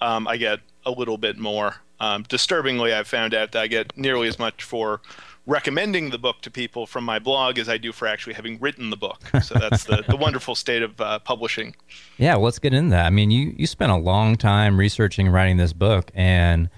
[0.00, 1.76] um, I get a little bit more.
[2.00, 5.00] Um, disturbingly, I've found out that I get nearly as much for
[5.46, 8.90] recommending the book to people from my blog as I do for actually having written
[8.90, 9.22] the book.
[9.42, 11.74] So that's the, the wonderful state of uh, publishing.
[12.18, 13.06] Yeah, well, let's get into that.
[13.06, 16.68] I mean, you you spent a long time researching and writing this book, and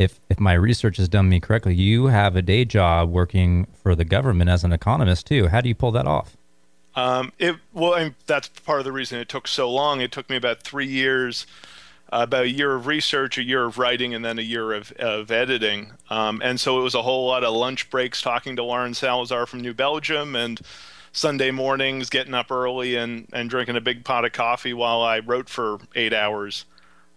[0.00, 3.94] if if my research has done me correctly, you have a day job working for
[3.94, 5.48] the government as an economist too.
[5.48, 6.38] How do you pull that off?
[6.94, 10.00] Um, it well, I that's part of the reason it took so long.
[10.00, 11.46] It took me about three years,
[12.10, 14.90] uh, about a year of research, a year of writing, and then a year of,
[14.92, 15.92] of editing.
[16.08, 19.44] Um, and so it was a whole lot of lunch breaks talking to Lauren Salazar
[19.44, 20.58] from New Belgium, and
[21.12, 25.18] Sunday mornings getting up early and and drinking a big pot of coffee while I
[25.18, 26.64] wrote for eight hours.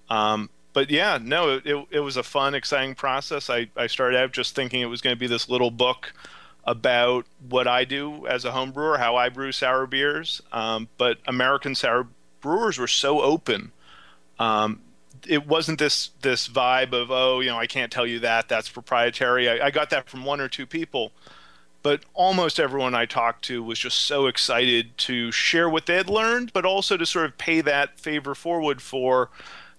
[0.09, 3.49] Um, but yeah, no, it, it, it was a fun, exciting process.
[3.49, 6.13] I, I started out just thinking it was going to be this little book
[6.65, 10.41] about what I do as a home brewer, how I brew sour beers.
[10.51, 12.07] Um, but American sour
[12.41, 13.71] brewers were so open.
[14.39, 14.81] Um,
[15.27, 18.69] it wasn't this this vibe of oh, you know, I can't tell you that that's
[18.69, 19.49] proprietary.
[19.49, 21.11] I, I got that from one or two people,
[21.81, 26.09] but almost everyone I talked to was just so excited to share what they had
[26.09, 29.29] learned, but also to sort of pay that favor forward for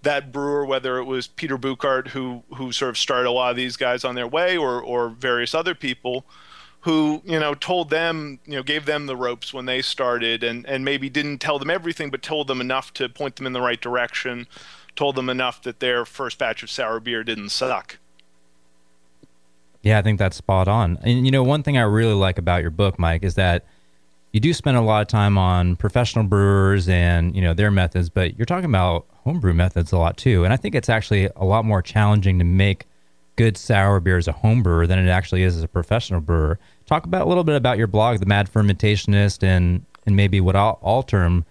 [0.05, 3.57] that brewer, whether it was Peter Bouckaert who who sort of started a lot of
[3.57, 6.25] these guys on their way, or or various other people
[6.81, 10.65] who you know told them you know gave them the ropes when they started and
[10.67, 13.61] and maybe didn't tell them everything but told them enough to point them in the
[13.61, 14.45] right direction
[14.95, 17.97] told them enough that their first batch of sour beer didn't suck
[19.81, 20.97] Yeah, I think that's spot on.
[21.03, 23.65] And you know, one thing I really like about your book, Mike, is that
[24.31, 28.09] you do spend a lot of time on professional brewers and you know their methods,
[28.09, 30.43] but you're talking about homebrew methods a lot too.
[30.43, 32.85] And I think it's actually a lot more challenging to make
[33.35, 36.57] good sour beer as a home brewer than it actually is as a professional brewer.
[36.85, 40.55] Talk about a little bit about your blog, The Mad Fermentationist, and and maybe what
[40.55, 41.45] I'll, I'll term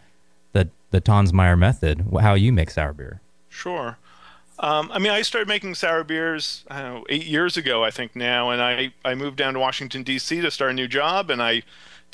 [0.53, 3.21] the the Tonsmeire method, how you make sour beer.
[3.49, 3.99] Sure.
[4.61, 6.65] Um, I mean, I started making sour beers
[7.09, 10.41] eight years ago, I think now, and I, I moved down to Washington D.C.
[10.41, 11.65] to start a new job, and I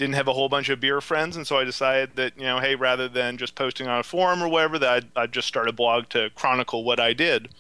[0.00, 2.58] didn't have a whole bunch of beer friends, and so I decided that you know,
[2.58, 5.68] hey, rather than just posting on a forum or whatever, that I'd, I'd just start
[5.68, 7.50] a blog to chronicle what I did.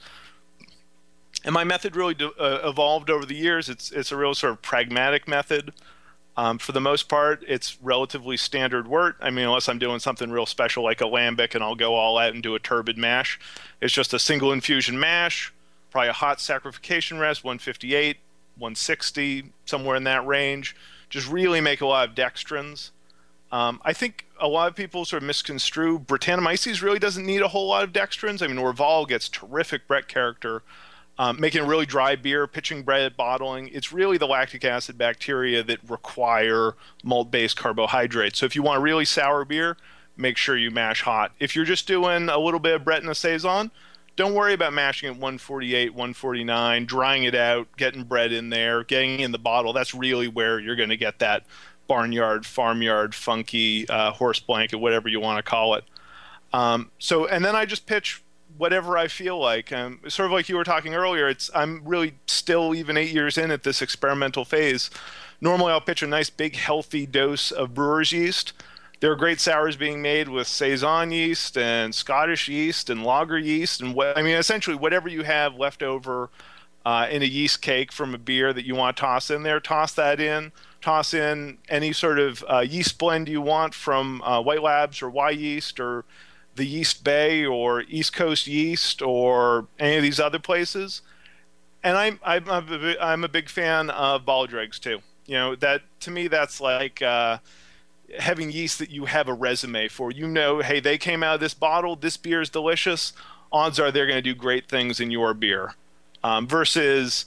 [1.44, 3.68] And my method really uh, evolved over the years.
[3.68, 5.74] It's it's a real sort of pragmatic method.
[6.34, 9.16] Um, for the most part, it's relatively standard wort.
[9.20, 12.16] I mean, unless I'm doing something real special like a lambic, and I'll go all
[12.16, 13.38] out and do a turbid mash.
[13.82, 15.52] It's just a single infusion mash,
[15.90, 18.16] probably a hot saccharification rest, 158,
[18.56, 20.74] 160, somewhere in that range
[21.10, 22.90] just really make a lot of dextrins.
[23.52, 27.48] Um, I think a lot of people sort of misconstrue Brettanomyces really doesn't need a
[27.48, 28.42] whole lot of dextrins.
[28.42, 30.62] I mean, Orval gets terrific Brett character,
[31.18, 33.68] um, making a really dry beer, pitching Brett, bottling.
[33.72, 38.38] It's really the lactic acid bacteria that require malt-based carbohydrates.
[38.38, 39.76] So if you want a really sour beer,
[40.16, 41.32] make sure you mash hot.
[41.40, 43.72] If you're just doing a little bit of Brett and a saison,
[44.20, 49.20] don't worry about mashing at 148, 149, drying it out, getting Brett in there, getting
[49.20, 49.72] in the bottle.
[49.72, 51.46] That's really where you're going to get that
[51.88, 55.84] barnyard, farmyard, funky uh, horse blanket, whatever you want to call it.
[56.52, 58.22] Um, so, and then I just pitch
[58.58, 59.72] whatever I feel like.
[59.72, 61.26] Um, sort of like you were talking earlier.
[61.26, 64.90] It's I'm really still even eight years in at this experimental phase.
[65.40, 68.52] Normally, I'll pitch a nice big healthy dose of brewer's yeast
[69.00, 73.80] there are great sours being made with saison yeast and Scottish yeast and lager yeast
[73.80, 76.30] and what I mean essentially whatever you have left over
[76.84, 79.60] uh, in a yeast cake from a beer that you want to toss in there,
[79.60, 80.52] toss that in.
[80.80, 85.10] Toss in any sort of uh, yeast blend you want from uh, White Labs or
[85.10, 86.06] Wyeast or
[86.54, 91.02] the Yeast Bay or East Coast Yeast or any of these other places.
[91.84, 95.00] And I'm I'm a, I'm a big fan of ball dregs too.
[95.26, 97.38] You know that to me that's like uh,
[98.18, 100.10] having yeast that you have a resume for.
[100.10, 101.96] You know, hey, they came out of this bottle.
[101.96, 103.12] This beer is delicious.
[103.52, 105.74] Odds are they're going to do great things in your beer.
[106.22, 107.24] Um, versus,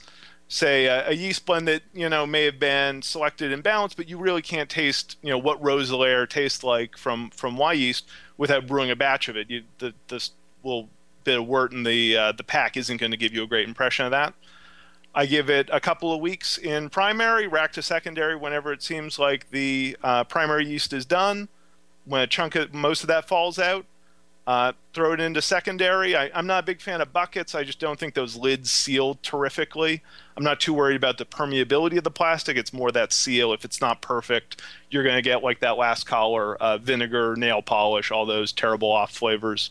[0.48, 4.08] say, a, a, yeast blend that you know may have been selected and balanced, but
[4.08, 8.04] you really can't taste you know what Roeselare tastes like from from Wyeast
[8.36, 9.50] without brewing a batch of it.
[9.50, 10.30] You, the this
[10.62, 10.88] little
[11.24, 13.66] bit of wort in the uh, the pack isn't going to give you a great
[13.66, 14.34] impression of that.
[15.14, 19.18] I give it a couple of weeks in primary, rack to secondary whenever it seems
[19.18, 21.48] like the uh, primary yeast is done.
[22.04, 23.86] When a chunk of most of that falls out,
[24.46, 26.14] uh, throw it into secondary.
[26.14, 27.54] I, am not a big fan of buckets.
[27.54, 30.02] I just don't think those lids seal terrifically.
[30.36, 32.56] I'm not too worried about the permeability of the plastic.
[32.56, 33.52] It's more that seal.
[33.52, 34.60] If it's not perfect,
[34.90, 38.92] you're going to get like that last collar, uh, vinegar, nail polish, all those terrible
[38.92, 39.70] off flavors.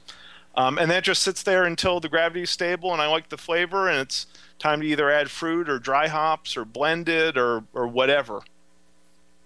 [0.55, 3.37] Um, and that just sits there until the gravity is stable and I like the
[3.37, 4.27] flavor and it's
[4.59, 8.41] time to either add fruit or dry hops or blend it or or whatever.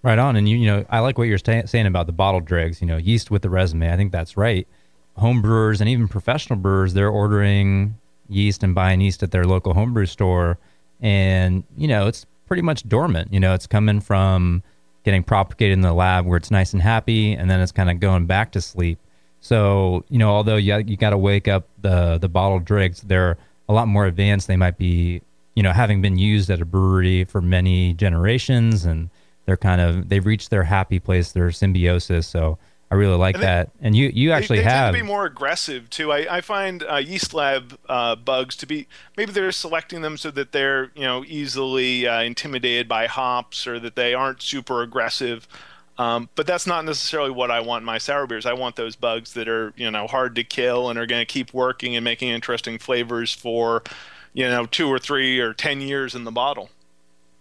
[0.03, 2.81] Right on, and you you know I like what you're saying about the bottle dregs.
[2.81, 3.91] You know, yeast with the resume.
[3.91, 4.67] I think that's right.
[5.15, 7.97] Home brewers and even professional brewers, they're ordering
[8.29, 10.59] yeast and buying yeast at their local homebrew store,
[11.01, 13.33] and you know it's pretty much dormant.
[13.33, 14.61] You know, it's coming from
[15.03, 17.99] getting propagated in the lab where it's nice and happy, and then it's kind of
[17.99, 18.99] going back to sleep.
[19.41, 23.37] So you know, although you you got to wake up the the bottle drinks, they're
[23.69, 24.47] a lot more advanced.
[24.47, 25.21] They might be,
[25.55, 29.09] you know, having been used at a brewery for many generations, and
[29.45, 32.27] they're kind of they've reached their happy place, their symbiosis.
[32.27, 32.57] So
[32.89, 33.71] I really like and they, that.
[33.81, 36.11] And you you actually they, they have to be more aggressive too.
[36.11, 40.31] I, I find uh, yeast lab uh, bugs to be maybe they're selecting them so
[40.31, 45.47] that they're you know easily uh, intimidated by hops or that they aren't super aggressive.
[45.97, 48.45] Um, but that's not necessarily what I want my sour beers.
[48.45, 51.25] I want those bugs that are, you know, hard to kill and are going to
[51.25, 53.83] keep working and making interesting flavors for,
[54.33, 56.69] you know, two or three or ten years in the bottle.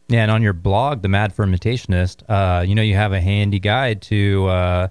[0.08, 3.58] Yeah, and on your blog, the Mad Fermentationist, uh, you know, you have a handy
[3.58, 4.88] guide to uh,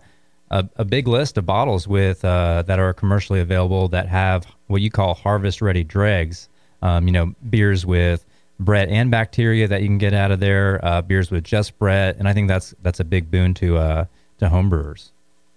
[0.51, 4.81] a, a, big list of bottles with uh, that are commercially available that have what
[4.81, 6.49] you call harvest-ready dregs.
[6.81, 8.25] Um, you know, beers with
[8.59, 10.79] Brett and bacteria that you can get out of there.
[10.83, 14.05] Uh, beers with just Brett, and I think that's that's a big boon to uh,
[14.39, 15.11] to homebrewers.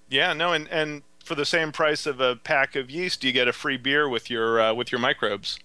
[0.09, 3.49] Yeah, no, and and for the same price of a pack of yeast, you get
[3.49, 5.59] a free beer with your uh, with your microbes.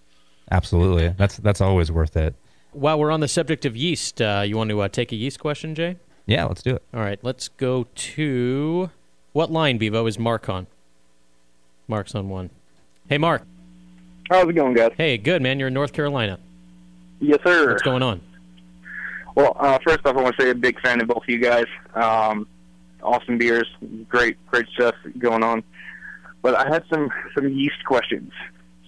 [0.52, 2.36] Absolutely, that's that's always worth it.
[2.72, 5.40] While we're on the subject of yeast, uh, you want to uh, take a yeast
[5.40, 5.98] question, Jay?
[6.26, 6.84] Yeah, let's do it.
[6.94, 8.90] All right, let's go to
[9.34, 10.68] what line, Bevo, is Mark on?
[11.88, 12.50] Mark's on one.
[13.10, 13.44] Hey, Mark.
[14.30, 14.92] How's it going, guys?
[14.98, 15.60] Hey, good, man.
[15.60, 16.40] You're in North Carolina.
[17.20, 17.72] Yes, sir.
[17.72, 18.22] What's going on?
[19.36, 21.40] Well, uh, first off, I want to say a big fan of both of you
[21.40, 21.66] guys.
[21.94, 22.48] Um,
[23.02, 23.68] awesome beers,
[24.08, 25.64] great, great stuff going on.
[26.42, 28.32] But I had some some yeast questions.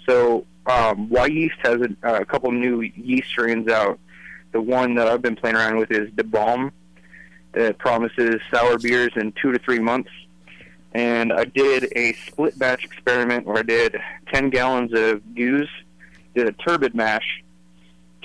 [0.08, 4.00] So, um, Wyeast has a, a couple new yeast strains out.
[4.52, 6.72] The one that I've been playing around with is the Bomb.
[7.54, 10.10] That promises sour beers in two to three months.
[10.94, 13.96] And I did a split batch experiment where I did
[14.34, 15.70] 10 gallons of Gueuze,
[16.36, 17.44] did a turbid mash,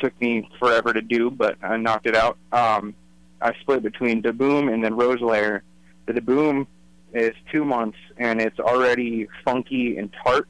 [0.01, 2.39] took me forever to do, but I knocked it out.
[2.53, 2.95] Um,
[3.41, 5.61] I split between De Bom and then Roeselare.
[6.07, 6.67] The Boom
[7.13, 10.49] is two months and it's already funky and tart.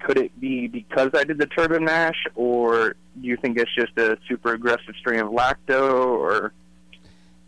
[0.00, 3.96] Could it be because I did the turbid mash, or do you think it's just
[3.98, 6.52] a super aggressive strain of lacto, or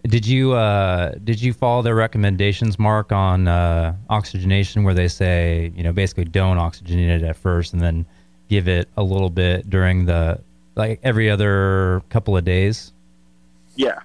[0.02, 5.70] Did you uh, did you follow their recommendations, Mark, on uh, oxygenation, where they say
[5.76, 8.04] you know basically don't oxygenate it at first, and then
[8.48, 10.40] give it a little bit during the
[10.74, 12.92] like every other couple of days?
[13.76, 14.00] yeah?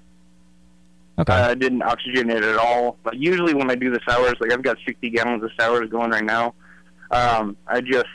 [1.18, 1.34] Okay.
[1.34, 2.98] I didn't oxygenate it at all.
[3.04, 6.12] But usually when I do the sours, like I've got 60 gallons of sours going
[6.12, 6.54] right now,
[7.12, 8.08] um, I just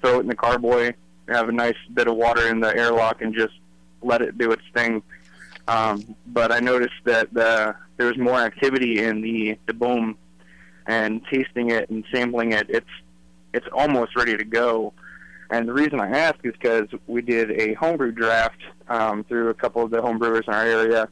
[0.00, 0.94] throw it in the carboy,
[1.28, 3.54] have a nice bit of water in the airlock, and just
[4.02, 5.02] let it do its thing.
[5.66, 10.16] Um, but I noticed that the, there was more activity in the the boom,
[10.86, 12.86] and tasting it and sampling it, it's
[13.52, 14.92] it's almost ready to go.
[15.50, 19.54] And the reason I ask is because we did a homebrew draft um, through a
[19.54, 21.08] couple of the homebrewers in our area,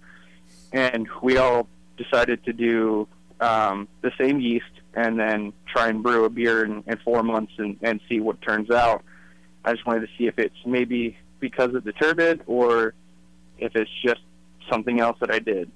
[0.72, 3.06] and we all decided to do
[3.40, 4.64] um, the same yeast
[4.94, 8.40] and then try and brew a beer in, in four months and, and see what
[8.42, 9.04] turns out.
[9.64, 12.94] I just wanted to see if it's maybe because of the turbid or
[13.58, 14.20] if it's just
[14.70, 15.70] something else that I did.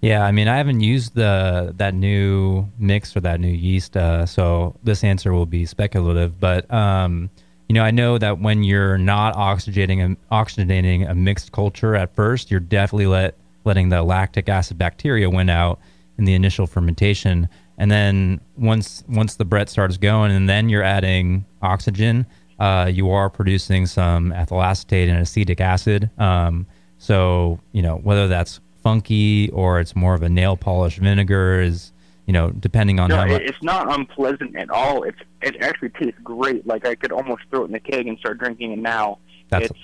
[0.00, 4.26] Yeah, I mean, I haven't used the that new mix or that new yeast, uh,
[4.26, 6.38] so this answer will be speculative.
[6.38, 7.30] But um,
[7.68, 12.14] you know, I know that when you're not oxygenating a, oxygenating a mixed culture at
[12.14, 15.80] first, you're definitely let letting the lactic acid bacteria win out
[16.18, 17.48] in the initial fermentation,
[17.78, 22.26] and then once once the Brett starts going, and then you're adding oxygen,
[22.58, 26.10] uh, you are producing some ethyl acetate and acetic acid.
[26.18, 26.66] Um,
[26.98, 31.92] so you know whether that's funky or it's more of a nail polish vinegar is
[32.26, 33.42] you know depending on No, how it, much.
[33.42, 35.02] it's not unpleasant at all.
[35.02, 36.66] It's it actually tastes great.
[36.66, 39.18] Like I could almost throw it in the keg and start drinking it now.
[39.50, 39.80] That's- it's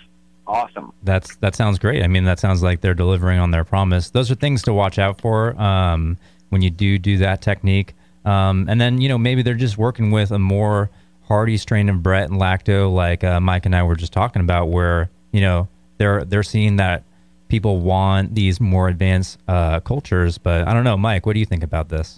[0.47, 0.93] awesome.
[1.03, 2.03] That's that sounds great.
[2.03, 4.11] I mean, that sounds like they're delivering on their promise.
[4.11, 6.17] Those are things to watch out for um,
[6.49, 7.95] when you do do that technique.
[8.25, 10.91] Um, and then you know maybe they're just working with a more
[11.29, 14.69] hardy strain of Brett and Lacto, like uh, Mike and I were just talking about,
[14.69, 15.69] where you know
[15.99, 17.05] they're they're seeing that
[17.49, 20.37] people want these more advanced uh, cultures.
[20.39, 21.27] But I don't know, Mike.
[21.27, 22.17] What do you think about this?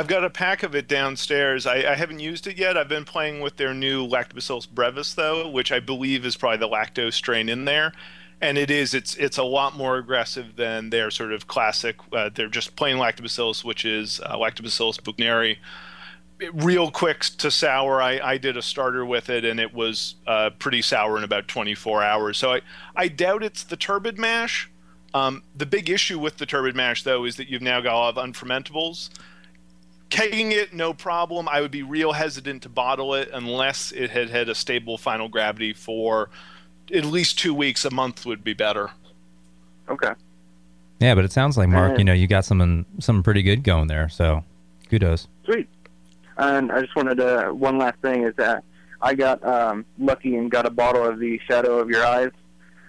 [0.00, 1.66] I've got a pack of it downstairs.
[1.66, 2.74] I, I haven't used it yet.
[2.74, 6.70] I've been playing with their new Lactobacillus brevis, though, which I believe is probably the
[6.70, 7.92] lactose strain in there.
[8.40, 8.94] And it is.
[8.94, 11.96] It's it's a lot more aggressive than their sort of classic.
[12.14, 15.58] Uh, they're just plain Lactobacillus, which is uh, Lactobacillus buchneri.
[16.54, 18.00] Real quick to sour.
[18.00, 21.46] I, I did a starter with it, and it was uh, pretty sour in about
[21.46, 22.38] 24 hours.
[22.38, 22.60] So I
[22.96, 24.70] I doubt it's the turbid mash.
[25.12, 27.98] Um, the big issue with the turbid mash, though, is that you've now got a
[27.98, 29.10] lot of unfermentables
[30.10, 34.28] kegging it no problem i would be real hesitant to bottle it unless it had
[34.28, 36.28] had a stable final gravity for
[36.92, 38.90] at least two weeks a month would be better
[39.90, 40.12] Okay.
[41.00, 41.98] Yeah, but it sounds like Mark.
[41.98, 44.08] You know, you got something something pretty good going there.
[44.08, 44.44] So
[44.88, 45.28] kudos.
[45.44, 45.68] Sweet.
[46.36, 48.64] And I just wanted to one last thing is that
[49.02, 52.30] I got um, lucky and got a bottle of the Shadow of Your Eyes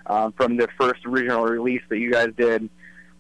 [0.06, 2.70] um, from the first original release that you guys did.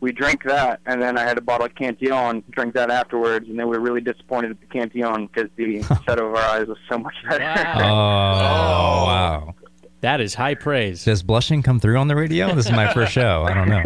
[0.02, 3.58] We drank that, and then I had a bottle of Cantillon, drank that afterwards, and
[3.58, 6.80] then we were really disappointed at the Cantillon because the Shadow of Our Eyes was
[6.90, 7.44] so much better.
[7.44, 7.82] Wow.
[7.84, 9.56] Oh, wow.
[10.02, 11.06] That is high praise.
[11.06, 12.54] Does blushing come through on the radio?
[12.56, 13.44] This is my first show.
[13.44, 13.84] I don't know.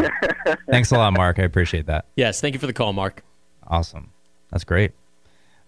[0.70, 1.38] Thanks a lot, Mark.
[1.38, 2.06] I appreciate that.
[2.16, 3.22] Yes, thank you for the call, Mark.
[3.66, 4.10] Awesome.
[4.50, 4.92] That's great.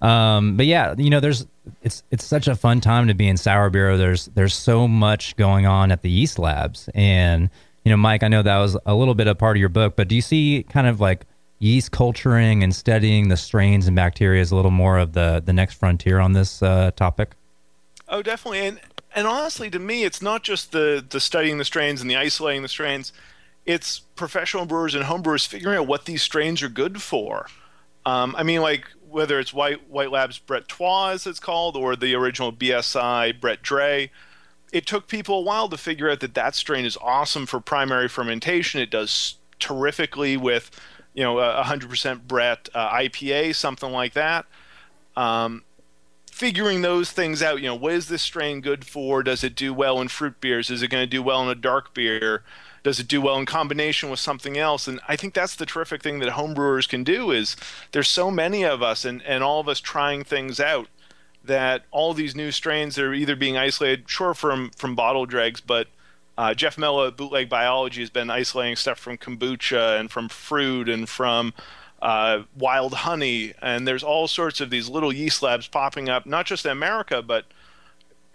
[0.00, 1.46] Um, but yeah, you know, there's
[1.82, 3.96] it's it's such a fun time to be in Sour Bureau.
[3.96, 7.50] There's there's so much going on at the East Labs, and
[7.88, 9.96] you know, Mike, I know that was a little bit a part of your book,
[9.96, 11.24] but do you see kind of like
[11.58, 15.54] yeast culturing and studying the strains and bacteria as a little more of the the
[15.54, 17.34] next frontier on this uh, topic?
[18.06, 18.66] Oh, definitely.
[18.66, 18.80] And
[19.14, 22.60] and honestly, to me, it's not just the the studying the strains and the isolating
[22.60, 23.14] the strains.
[23.64, 27.46] It's professional brewers and homebrewers figuring out what these strains are good for.
[28.04, 31.96] Um, I mean, like whether it's White White Labs Brett Trois, as it's called, or
[31.96, 34.10] the original BSI Brett Drie.
[34.72, 38.08] It took people a while to figure out that that strain is awesome for primary
[38.08, 38.80] fermentation.
[38.80, 40.70] It does terrifically with,
[41.14, 44.46] you know, a 100% Brett uh, IPA, something like that.
[45.16, 45.64] Um,
[46.30, 47.60] figuring those things out.
[47.60, 49.22] You know, what is this strain good for?
[49.22, 50.70] Does it do well in fruit beers?
[50.70, 52.44] Is it going to do well in a dark beer?
[52.84, 54.86] Does it do well in combination with something else?
[54.86, 57.56] And I think that's the terrific thing that homebrewers can do is
[57.90, 60.88] there's so many of us and, and all of us trying things out
[61.48, 65.88] that all these new strains are either being isolated, sure, from, from bottle dregs, but
[66.38, 70.88] uh, Jeff Mello at Bootleg Biology has been isolating stuff from kombucha and from fruit
[70.88, 71.52] and from
[72.00, 76.46] uh, wild honey, and there's all sorts of these little yeast labs popping up, not
[76.46, 77.46] just in America, but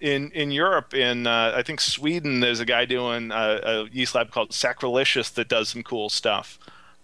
[0.01, 0.93] in in Europe.
[0.93, 5.29] In uh, I think Sweden, there's a guy doing a, a yeast lab called Sacrilicious
[5.29, 6.59] that does some cool stuff.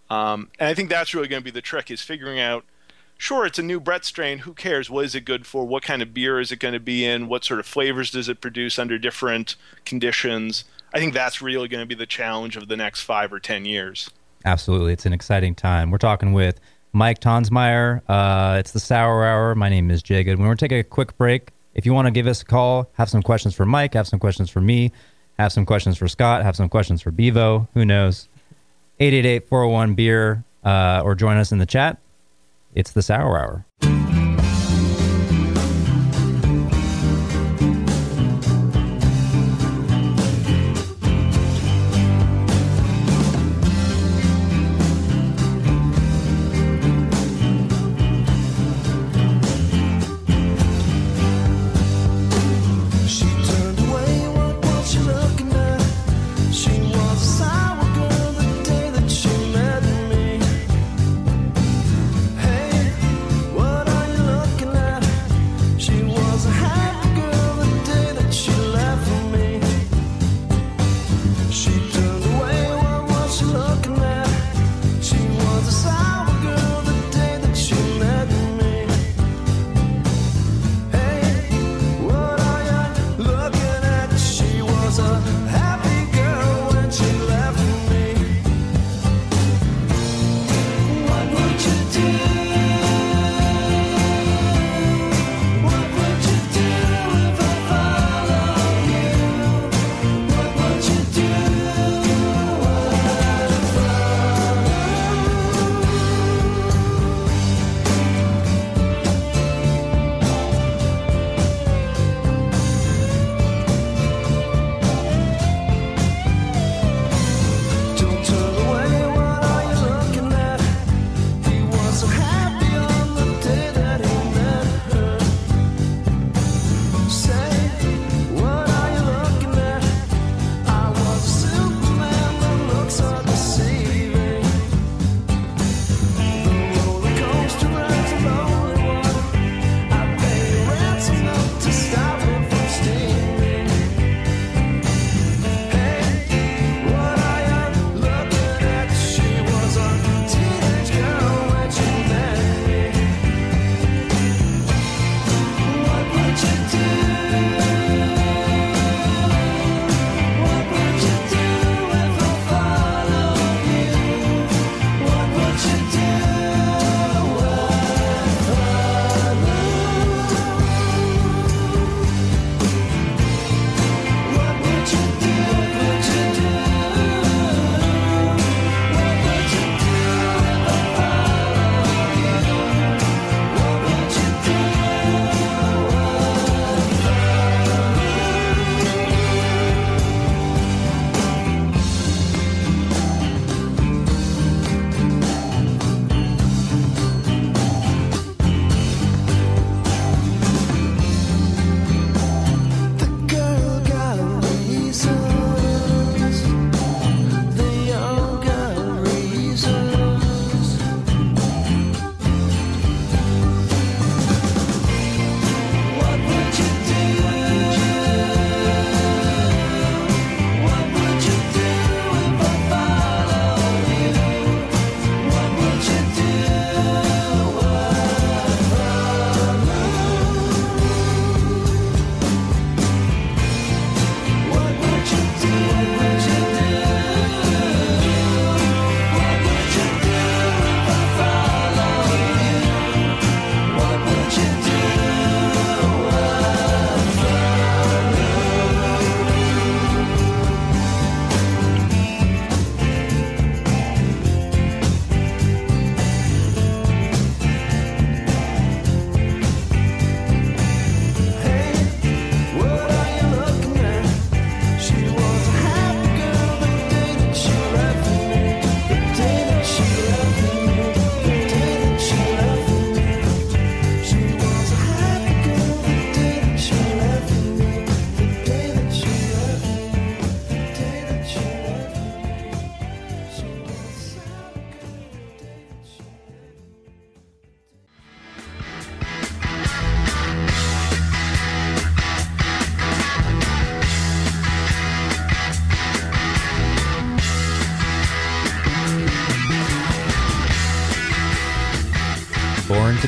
[0.09, 2.65] Um, and I think that's really going to be the trick is figuring out.
[3.21, 4.39] Sure, it's a new Brett strain.
[4.39, 4.89] Who cares?
[4.89, 5.65] What is it good for?
[5.65, 7.27] What kind of beer is it going to be in?
[7.27, 10.63] What sort of flavors does it produce under different conditions?
[10.93, 13.65] I think that's really going to be the challenge of the next five or ten
[13.65, 14.09] years.
[14.45, 15.91] Absolutely, it's an exciting time.
[15.91, 16.61] We're talking with
[16.93, 18.01] Mike Tonsmeire.
[18.07, 19.53] Uh, it's the Sour Hour.
[19.53, 20.39] My name is Jay Good.
[20.39, 21.49] We're going to take a quick break.
[21.73, 24.19] If you want to give us a call, have some questions for Mike, have some
[24.19, 24.93] questions for me,
[25.37, 27.67] have some questions for Scott, have some questions for Bevo.
[27.73, 28.29] Who knows?
[29.01, 31.99] 888 401 beer uh, or join us in the chat.
[32.79, 34.18] It's the Sour Hour.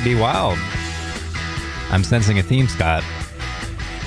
[0.04, 0.58] Be Wild.
[1.92, 3.04] I'm sensing a theme, Scott.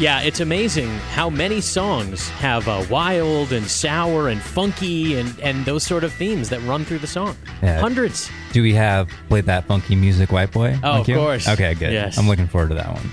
[0.01, 5.65] Yeah, it's amazing how many songs have uh, wild and sour and funky and, and
[5.65, 7.37] those sort of themes that run through the song.
[7.63, 7.79] Yeah.
[7.79, 8.29] Hundreds.
[8.53, 10.77] Do we have played that funky music, White Boy?
[10.83, 11.15] Oh, like of you?
[11.15, 11.49] course.
[11.49, 11.93] Okay, good.
[11.93, 12.19] Yes.
[12.19, 13.09] I'm looking forward to that one.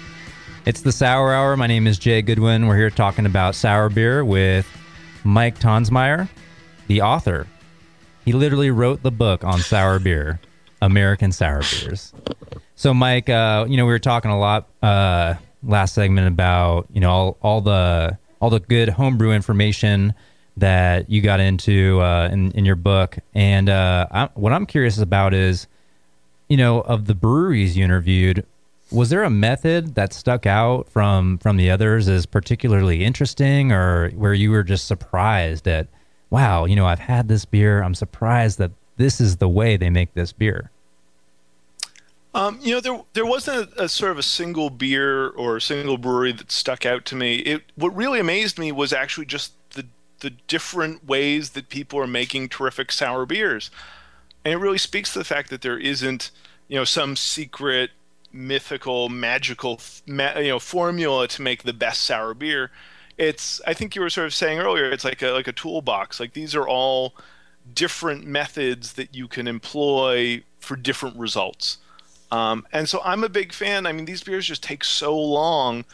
[0.66, 1.56] It's the Sour Hour.
[1.56, 2.66] My name is Jay Goodwin.
[2.66, 4.68] We're here talking about sour beer with
[5.24, 6.30] Mike Tonsmeire,
[6.88, 7.46] the author.
[8.26, 10.40] He literally wrote the book on sour beer,
[10.82, 12.12] American Sour Beers.
[12.82, 17.00] So, Mike, uh, you know, we were talking a lot uh, last segment about you
[17.00, 20.16] know all, all the all the good homebrew information
[20.58, 24.98] that you got into uh, in in your book, and uh, I, what I'm curious
[24.98, 25.68] about is,
[26.50, 28.48] you know, of the breweries you interviewed,
[28.92, 34.10] was there a method that stuck out from from the others as particularly interesting, or
[34.16, 35.88] where you were just surprised at,
[36.32, 39.92] wow, you know, I've had this beer, I'm surprised that this is the way they
[39.92, 40.72] make this beer.
[42.34, 45.62] Um, you know, there there wasn't a, a sort of a single beer or a
[45.62, 47.38] single brewery that stuck out to me.
[47.38, 49.86] It what really amazed me was actually just the
[50.20, 53.70] the different ways that people are making terrific sour beers,
[54.46, 56.32] and it really speaks to the fact that there isn't
[56.70, 57.92] you know some secret
[58.32, 62.72] mythical magical ma- you know formula to make the best sour beer.
[63.18, 64.90] It's I think you were sort of saying earlier.
[64.90, 66.20] It's like a like a toolbox.
[66.20, 67.14] Like these are all
[67.74, 71.78] different methods that you can employ for different results.
[72.32, 73.86] Um, and so I'm a big fan.
[73.86, 75.86] I mean, these beers just take so long.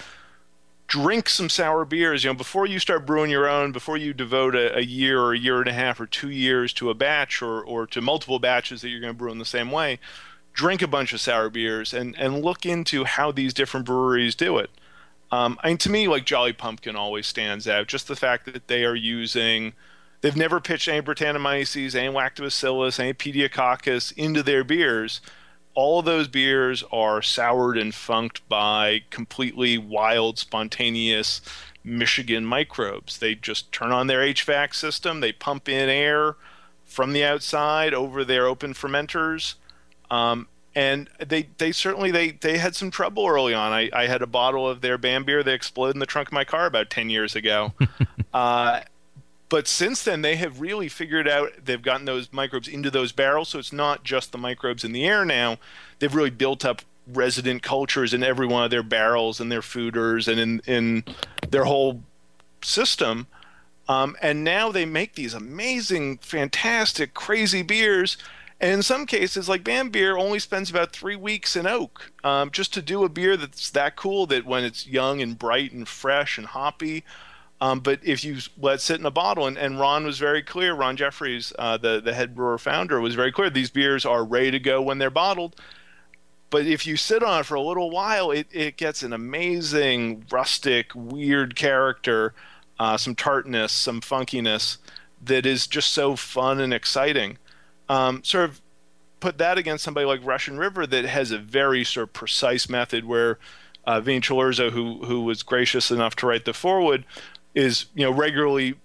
[0.86, 2.24] Drink some sour beers.
[2.24, 5.34] You know, before you start brewing your own, before you devote a, a year or
[5.34, 8.40] a year and a half or two years to a batch or, or to multiple
[8.40, 10.00] batches that you're going to brew in the same way,
[10.54, 14.58] drink a bunch of sour beers and, and look into how these different breweries do
[14.58, 14.70] it.
[15.30, 17.88] Um, I mean, to me, like Jolly Pumpkin always stands out.
[17.88, 19.74] Just the fact that they are using,
[20.22, 25.20] they've never pitched any Brettanomyces, any Lactobacillus, any Pediococcus into their beers
[25.78, 31.40] all of those beers are soured and funked by completely wild, spontaneous
[31.84, 33.20] Michigan microbes.
[33.20, 36.36] They just turn on their HVAC system, they pump in air
[36.84, 39.54] from the outside over their open fermenters.
[40.10, 43.72] Um, and they, they certainly they, they had some trouble early on.
[43.72, 46.34] I, I had a bottle of their Bam Bière that exploded in the trunk of
[46.34, 47.74] my car about 10 years ago.
[48.34, 48.82] uh,
[49.50, 53.50] but since then they have really figured out they've gotten those microbes into those barrels.
[53.50, 55.58] So it's not just the microbes in the air now.
[56.00, 60.28] They've really built up resident cultures in every one of their barrels and their foeders
[60.28, 61.04] and in, in
[61.50, 62.04] their whole
[62.62, 63.28] system.
[63.88, 68.18] Um, and now they make these amazing fantastic crazy beers.
[68.60, 72.52] And in some cases like Bam Bière only spends about three weeks in oak um,
[72.52, 75.88] just to do a beer that's that cool that when it's young and bright and
[75.88, 77.06] fresh and hoppy
[77.60, 80.44] um, but if you let it sit in a bottle, and, and Ron was very
[80.44, 84.24] clear, Ron Jeffries, uh, the, the head brewer founder, was very clear these beers are
[84.24, 85.56] ready to go when they're bottled.
[86.50, 90.26] But if you sit on it for a little while, it, it gets an amazing,
[90.32, 92.34] rustic, weird character,
[92.80, 94.78] uh, some tartness, some funkiness
[95.22, 97.38] that is just so fun and exciting.
[97.90, 98.62] Um, sort of
[99.20, 103.06] put that against somebody like Russian River that has a very sort of precise method
[103.06, 103.40] where
[103.86, 107.06] uh, Vin Cilurzo, who who was gracious enough to write the foreword,
[107.58, 108.76] is you know regularly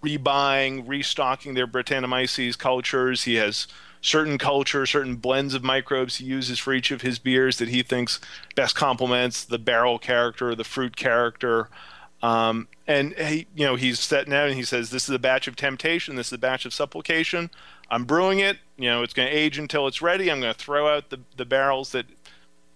[0.00, 3.24] rebuying, restocking their Brettanomyces cultures.
[3.24, 3.66] He has
[4.00, 7.82] certain culture, certain blends of microbes he uses for each of his beers that he
[7.82, 8.20] thinks
[8.56, 11.68] best complements the barrel character, the fruit character.
[12.22, 15.46] Um, and he, you know, he's setting out and he says, "This is a batch
[15.46, 16.16] of temptation.
[16.16, 17.50] This is a batch of supplication.
[17.90, 18.58] I'm brewing it.
[18.78, 20.30] You know, it's going to age until it's ready.
[20.30, 22.06] I'm going to throw out the the barrels that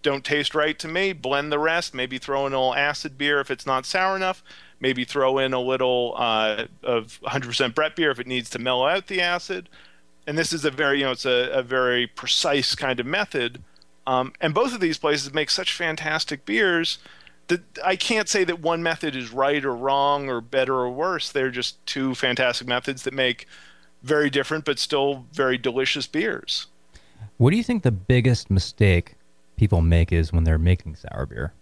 [0.02, 1.14] don't taste right to me.
[1.14, 1.94] Blend the rest.
[1.94, 4.42] Maybe throw in a little acid beer if it's not sour enough."
[4.80, 8.86] Maybe throw in a little uh, of 100% Brett beer if it needs to mellow
[8.86, 9.68] out the acid.
[10.26, 13.62] And this is a very, you know, it's a, a very precise kind of method.
[14.06, 16.98] Um, and both of these places make such fantastic beers
[17.48, 21.30] that I can't say that one method is right or wrong or better or worse.
[21.30, 23.46] They're just two fantastic methods that make
[24.02, 26.66] very different but still very delicious beers.
[27.38, 29.14] What do you think the biggest mistake
[29.56, 31.52] people make is when they're making sour beer?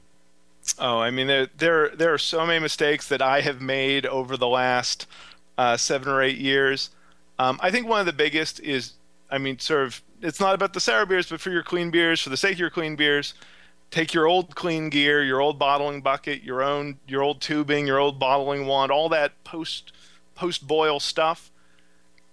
[0.79, 4.37] Oh, I mean, there there there are so many mistakes that I have made over
[4.37, 5.07] the last
[5.59, 6.91] uh, seven or eight years.
[7.39, 8.93] Um, I think one of the biggest is,
[9.31, 12.21] I mean, sort of, it's not about the sour beers, but for your clean beers,
[12.21, 13.35] for the sake of your clean beers,
[13.91, 17.99] take your old clean gear, your old bottling bucket, your own, your old tubing, your
[17.99, 19.93] old bottling wand, all that post
[20.35, 21.51] post boil stuff,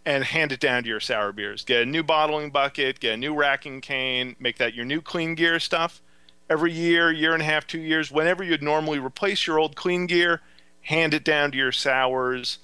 [0.06, 1.64] and hand it down to your sour beers.
[1.64, 5.36] Get a new bottling bucket, get a new racking cane, make that your new clean
[5.36, 6.02] gear stuff
[6.52, 10.06] every year, year and a half, two years, whenever you'd normally replace your old clean
[10.06, 10.42] gear,
[10.82, 12.60] hand it down to your sours.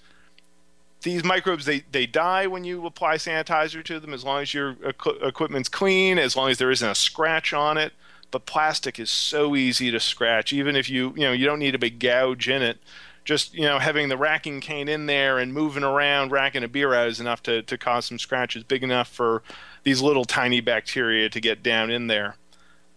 [1.03, 4.75] these microbes they, they die when you apply sanitizer to them as long as your
[4.83, 7.93] equi- equipment's clean as long as there isn't a scratch on it.
[8.29, 11.75] But plastic is so easy to scratch even if you you know you don't need
[11.75, 12.79] a big gouge in it.
[13.23, 16.93] Just you know having the racking cane in there and moving around racking a beer
[16.93, 19.43] out is enough to, to cause some scratches big enough for
[19.83, 22.35] these little tiny bacteria to get down in there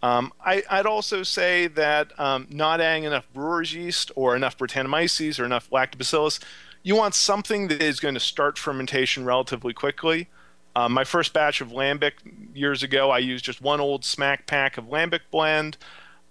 [0.02, 5.38] um, I, I'd also say that um, not adding enough brewer's yeast or enough Brettanomyces
[5.38, 6.42] or enough lactobacillus,
[6.82, 10.28] you want something that is going to start fermentation relatively quickly.
[10.74, 12.12] Um, my first batch of lambic
[12.54, 15.76] years ago, I used just one old smack pack of lambic blend.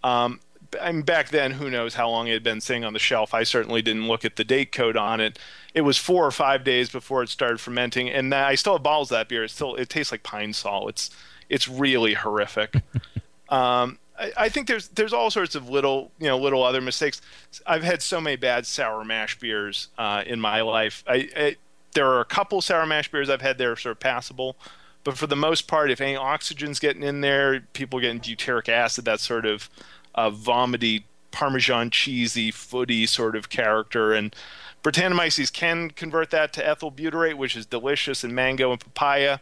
[0.04, 0.40] Um,
[0.82, 3.34] I mean, back then, who knows how long it had been sitting on the shelf.
[3.34, 5.38] I certainly didn't look at the date code on it.
[5.74, 9.12] It was four or five days before it started fermenting, and I still have bottles
[9.12, 9.44] of that beer.
[9.44, 10.88] It still it tastes like pine sol.
[10.88, 11.10] It's
[11.50, 12.76] it's really horrific.
[13.50, 17.22] Um, I, I think there's there's all sorts of little you know little other mistakes.
[17.66, 21.04] I've had so many bad sour mash beers uh, in my life.
[21.08, 21.56] I, I
[21.94, 24.56] there are a couple sour mash beers I've had that are sort of passable,
[25.04, 29.06] but for the most part, if any oxygen's getting in there, people getting butyric acid,
[29.06, 29.70] that sort of
[30.14, 34.36] uh, vomity, Parmesan cheesy, footy sort of character, and
[34.84, 39.40] Brettanomyces can convert that to ethyl butyrate, which is delicious in mango and papaya.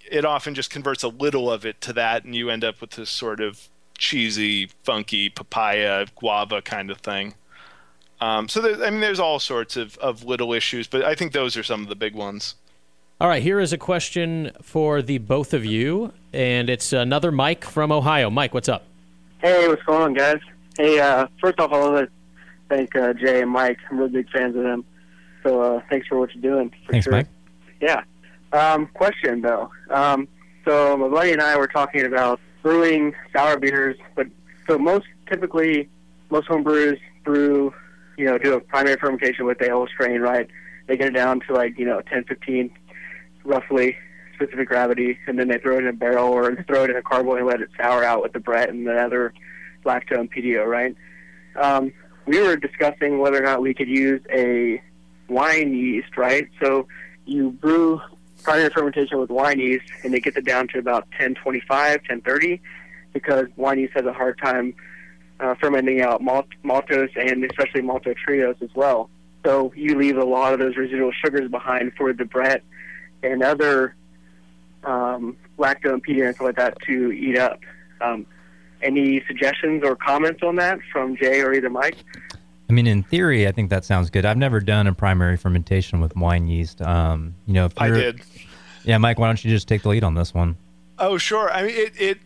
[0.00, 2.80] It it often just converts a little of it to that, and you end up
[2.80, 7.34] with this sort of cheesy, funky papaya guava kind of thing.
[8.20, 11.32] Um, so there, I mean, there's all sorts of, of little issues, but I think
[11.32, 12.54] those are some of the big ones.
[13.20, 17.64] All right, here is a question for the both of you, and it's another Mike
[17.64, 18.30] from Ohio.
[18.30, 18.84] Mike, what's up?
[19.38, 20.40] Hey, what's going on, guys?
[20.78, 22.08] Hey, uh, first off, I want to
[22.68, 23.78] thank uh, Jay and Mike.
[23.90, 24.84] I'm really big fans of them.
[25.42, 26.70] So uh, thanks for what you're doing.
[26.86, 27.12] For Thanks, sure.
[27.12, 27.26] Mike.
[27.80, 28.04] Yeah.
[28.52, 29.70] Um, question though.
[29.90, 30.28] Um,
[30.64, 34.26] so my buddy and I were talking about brewing sour beers, but
[34.66, 35.88] so most typically
[36.30, 37.72] most home brewers brew,
[38.16, 40.48] you know, do a primary fermentation with the ale strain, right?
[40.86, 42.70] They get it down to like you know 10, 15,
[43.44, 43.96] roughly
[44.34, 47.02] specific gravity, and then they throw it in a barrel or throw it in a
[47.02, 49.32] carboy and let it sour out with the Brett and the other
[49.84, 50.94] lacto and Pedio, right?
[51.56, 51.92] Um,
[52.26, 54.82] we were discussing whether or not we could use a
[55.28, 56.48] wine yeast, right?
[56.62, 56.86] So
[57.24, 58.00] you brew
[58.42, 62.60] primary fermentation with wine yeast, and it gets it down to about 1025, 1030,
[63.12, 64.74] because wine yeast has a hard time
[65.40, 69.08] uh, fermenting out malt, maltose and especially maltotriose as well.
[69.44, 72.62] So you leave a lot of those residual sugars behind for the Brett
[73.22, 73.94] and other
[74.84, 77.60] um, lacto and and stuff like that to eat up.
[78.00, 78.26] Um,
[78.82, 81.96] any suggestions or comments on that from Jay or either Mike?
[82.70, 84.24] I mean, in theory, I think that sounds good.
[84.24, 86.80] I've never done a primary fermentation with wine yeast.
[86.80, 88.20] Um, you know, if I you're- did.
[88.84, 90.56] Yeah, Mike, why don't you just take the lead on this one?
[90.96, 91.50] Oh, sure.
[91.52, 91.92] I mean, it.
[92.00, 92.18] it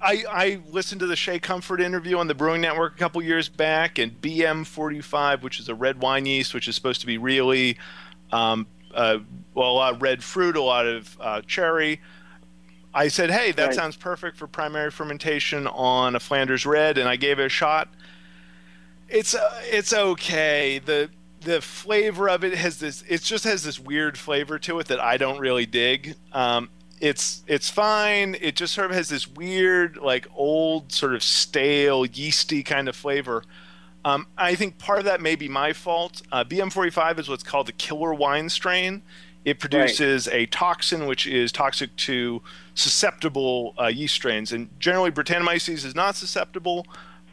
[0.00, 3.48] I, I listened to the Shea Comfort interview on the Brewing Network a couple years
[3.48, 7.76] back, and BM45, which is a red wine yeast, which is supposed to be really,
[8.30, 9.18] um, uh,
[9.54, 12.00] well, a lot of red fruit, a lot of uh, cherry.
[12.94, 13.74] I said, hey, that Right.
[13.74, 17.88] sounds perfect for primary fermentation on a Flanders Red, and I gave it a shot.
[19.08, 20.78] It's uh, it's okay.
[20.78, 23.02] the The flavor of it has this.
[23.08, 26.16] It just has this weird flavor to it that I don't really dig.
[26.32, 28.36] Um, it's it's fine.
[28.40, 32.96] It just sort of has this weird, like old, sort of stale, yeasty kind of
[32.96, 33.44] flavor.
[34.04, 36.22] Um, I think part of that may be my fault.
[36.30, 39.02] Uh, BM45 is what's called the killer wine strain.
[39.44, 42.42] It produces a toxin which is toxic to
[42.74, 46.86] susceptible uh, yeast strains, and generally Brettanomyces is not susceptible,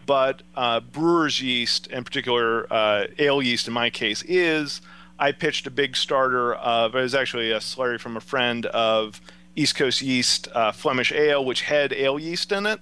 [0.05, 4.81] but uh, brewer's yeast, in particular uh, ale yeast in my case, is.
[5.17, 9.21] I pitched a big starter of it was actually a slurry from a friend of
[9.55, 12.79] East Coast yeast uh, Flemish ale, which had ale yeast in it.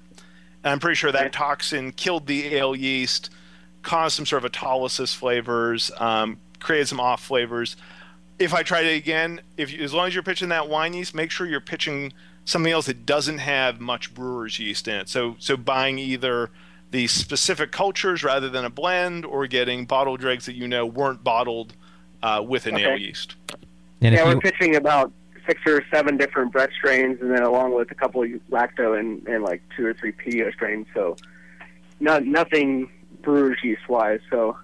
[0.64, 3.30] And I'm pretty sure that toxin killed the ale yeast,
[3.82, 7.76] caused some sort of autolysis flavors, um, created some off flavors.
[8.40, 11.14] If I tried it again, if you, as long as you're pitching that wine yeast,
[11.14, 12.14] make sure you're pitching
[12.46, 15.10] something else that doesn't have much brewer's yeast in it.
[15.10, 16.50] So so buying either
[16.94, 21.24] the specific cultures rather than a blend, or getting bottled dregs that you know weren't
[21.24, 21.74] bottled
[22.22, 22.86] uh, with an Okay.
[22.86, 23.36] ale yeast.
[24.02, 25.12] And yeah, if we're you, pitching about
[25.48, 29.28] six or seven different Brett strains, and then along with a couple of lacto and,
[29.28, 30.86] and like two or three Pedio strains.
[30.94, 31.18] So,
[32.00, 32.92] no, nothing
[33.24, 34.20] brewer's yeast wise.
[34.30, 34.56] So,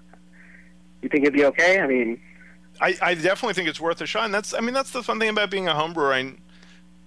[1.02, 1.80] you think it'd be okay?
[1.80, 2.20] I mean,
[2.80, 4.26] I, I definitely think it's worth a shot.
[4.26, 6.14] And that's, I mean, that's the fun thing about being a home brewer.
[6.14, 6.34] I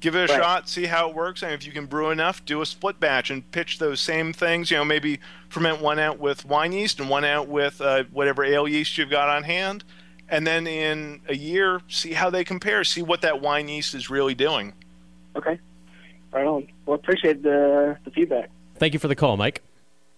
[0.03, 0.41] give it a Right.
[0.43, 3.31] shot, see how it works, and if you can brew enough, do a split batch
[3.31, 4.69] and pitch those same things.
[4.69, 8.43] You know, maybe ferment one out with wine yeast and one out with uh, whatever
[8.43, 9.83] ale yeast you've got on hand,
[10.27, 12.83] and then in a year, see how they compare.
[12.83, 14.73] See what that wine yeast is really doing.
[15.37, 15.57] okay,
[16.33, 16.67] right on.
[16.85, 18.49] Well, appreciate the the feedback.
[18.75, 19.61] Thank you for the call, Mike.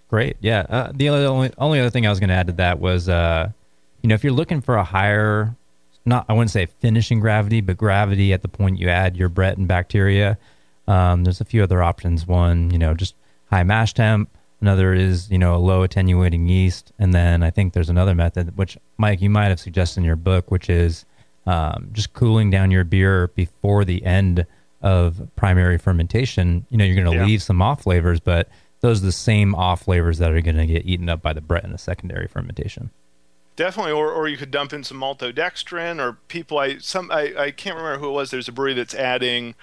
[0.09, 0.37] Great.
[0.39, 0.65] Yeah.
[0.69, 3.07] Uh, the only, only only other thing I was going to add to that was,
[3.07, 3.51] uh,
[4.01, 5.55] you know, if you're looking for a higher
[6.05, 9.57] not I wouldn't say finishing gravity, but gravity at the point you add your Brett
[9.57, 10.37] and bacteria.
[10.87, 12.27] Um, there's a few other options.
[12.27, 13.15] One, you know, just
[13.49, 14.29] high mash temp.
[14.61, 18.55] Another is you know a low attenuating yeast, and then I think there's another method
[18.57, 21.05] which Mike you might have suggested in your book, which is
[21.45, 24.45] um, just cooling down your beer before the end
[24.81, 26.65] of primary fermentation.
[26.69, 27.25] You know, you're going to Yeah.
[27.25, 28.47] leave some off flavors, but
[28.81, 31.41] those are the same off flavors that are going to get eaten up by the
[31.41, 32.89] Brett in the secondary fermentation.
[33.55, 36.57] Definitely, or, or you could dump in some maltodextrin, or people.
[36.57, 38.31] I some I, I can't remember who it was.
[38.31, 39.55] There's a brewery that's adding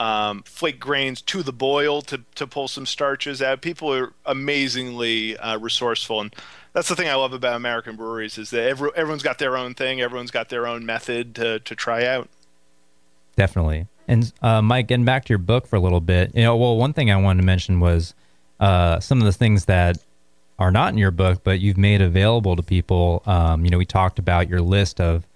[0.00, 3.60] um, flake grains to the boil to to pull some starches out.
[3.60, 6.34] People are amazingly uh, resourceful, and
[6.72, 9.74] that's the thing I love about American breweries is that every, everyone's got their own
[9.74, 12.28] thing, everyone's got their own method to to try out.
[13.36, 13.86] Definitely.
[14.08, 16.76] And uh, Mike, getting back to your book for a little bit, you know, well,
[16.76, 18.14] one thing I wanted to mention was
[18.58, 19.98] uh, some of the things that
[20.58, 23.22] are not in your book, but you've made available to people.
[23.26, 25.26] Um, you know, we talked about your list of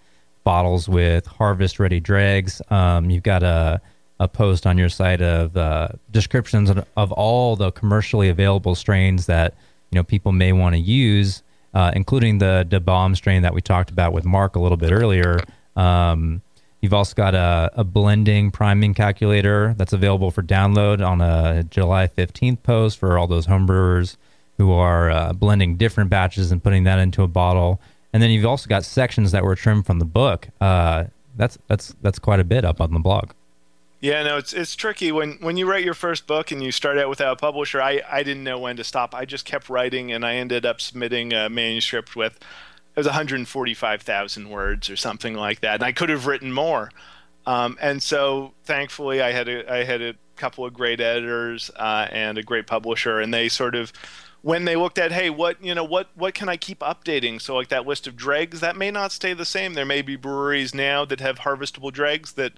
[0.44, 2.60] bottles with harvest ready dregs.
[2.70, 3.80] Um, you've got a,
[4.18, 9.54] a post on your site of uh, descriptions of, all the commercially available strains that
[9.90, 11.42] you know people may want to use,
[11.74, 14.92] uh, including the the bomb strain that we talked about with Mark a little bit
[14.92, 15.40] earlier.
[15.76, 16.42] Um,
[16.82, 22.08] You've also got a, a blending priming calculator that's available for download on a July
[22.08, 24.16] 15th post for all those homebrewers
[24.58, 27.80] who are uh, blending different batches and putting that into a bottle.
[28.12, 30.48] And then you've also got sections that were trimmed from the book.
[30.60, 31.04] Uh,
[31.36, 33.30] that's that's that's quite a bit up on the blog.
[34.00, 36.98] Yeah, no, it's it's tricky when when you write your first book and you start
[36.98, 37.80] out without a publisher.
[37.80, 39.14] I I didn't know when to stop.
[39.14, 42.38] I just kept writing, and I ended up submitting a manuscript with
[42.94, 46.90] it was 145,000 words or something like that, and I could have written more.
[47.46, 52.08] Um, and so, thankfully, I had a I had a couple of great editors uh,
[52.10, 53.92] and a great publisher, and they sort of
[54.42, 57.40] when they looked at hey what you know what what can i keep updating?
[57.40, 59.74] So like that list of dregs that may not stay the same.
[59.74, 62.52] There may be breweries now that have harvestable dregs that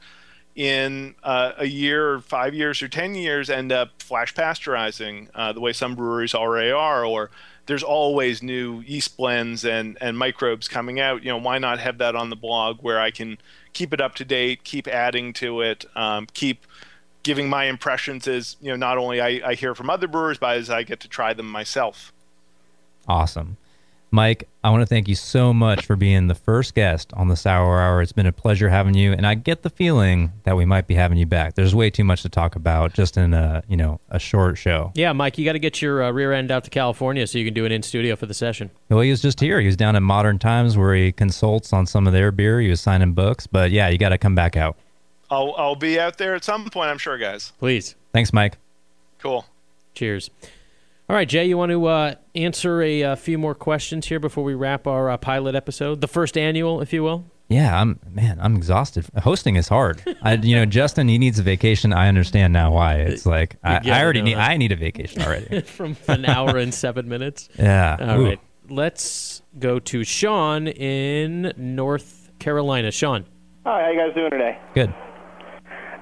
[0.56, 5.52] in uh, a year or five years or ten years end up flash pasteurizing uh,
[5.52, 7.30] the way some breweries already are or
[7.66, 11.22] there's always new yeast blends and, and microbes coming out.
[11.22, 13.38] You know why not have that on the blog where i can
[13.74, 16.66] keep it up to date keep adding to it um, keep
[17.24, 20.56] giving my impressions as you know not only I, I hear from other brewers but
[20.56, 22.12] as i get to try them myself
[23.06, 23.56] Awesome.
[24.10, 27.34] Mike, I want to thank you so much for being the first guest on the
[27.34, 28.00] Sour Hour.
[28.00, 30.94] It's been a pleasure having you, and I get the feeling that we might be
[30.94, 31.54] having you back.
[31.54, 34.92] There's way too much to talk about just in a you know a short show.
[34.94, 37.44] Yeah, Mike, you got to get your uh, rear end out to California so you
[37.44, 38.70] can do it in studio for the session.
[38.88, 39.58] Well, he was just here.
[39.58, 42.60] He was down at Modern Times where he consults on some of their beer.
[42.60, 44.76] He was signing books, but yeah, you got to come back out.
[45.30, 47.94] I'll, I'll be out there at some point i'm sure guys Please.
[48.12, 48.58] Thanks, Mike.
[49.18, 49.46] cool
[49.94, 50.30] Cheers.
[51.08, 54.42] All right, Jay, you want to uh, answer a, uh few more questions here before
[54.42, 57.26] we wrap our uh, pilot episode, the first annual, if you will?
[57.48, 59.04] Yeah, I'm man, I'm exhausted.
[59.22, 60.02] Hosting is hard.
[60.22, 61.92] I, you know, Justin, he needs a vacation.
[61.92, 62.94] I understand now why.
[62.96, 64.34] It's like I, Yeah, I already no, need.
[64.36, 65.60] that's- I need a vacation already.
[65.78, 67.48] From an hour and seven minutes.
[67.58, 67.96] Yeah.
[68.00, 68.24] All Ooh.
[68.24, 68.40] right.
[68.70, 72.90] Let's go to Sean in North Carolina.
[72.90, 73.26] Sean.
[73.66, 74.58] Hi, how you guys doing today?
[74.74, 74.92] Good.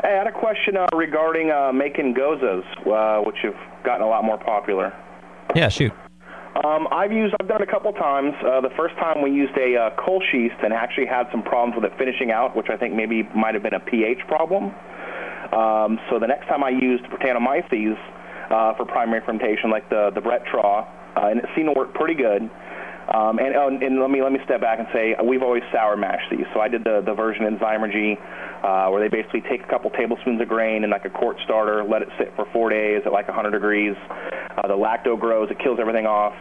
[0.00, 4.08] Hey, I had a question uh, regarding uh, making goses, uh, which have gotten a
[4.08, 4.92] lot more popular.
[5.54, 5.68] Yeah.
[5.68, 5.92] Shoot.
[6.64, 8.34] Um, I've used, I've done it a couple times.
[8.44, 11.74] Uh, the first time we used a uh, Kölsch yeast and actually had some problems
[11.76, 14.64] with it finishing out, which I think maybe might have been a pH problem.
[15.52, 17.96] Um, so the next time I used Brettanomyces
[18.50, 20.86] uh, for primary fermentation, like the the Brett Trois,
[21.16, 22.48] uh, and it seemed to work pretty good.
[23.12, 25.96] Um, and, oh, and let me let me step back and say we've always sour
[25.96, 26.48] mashed these.
[26.54, 28.16] So I did the the version in Zymurgy
[28.62, 31.84] uh, where they basically take a couple tablespoons of grain and like a quart starter,
[31.84, 33.94] let it sit for four days at like 100 degrees.
[34.08, 36.32] Uh, the lacto grows, it kills everything off.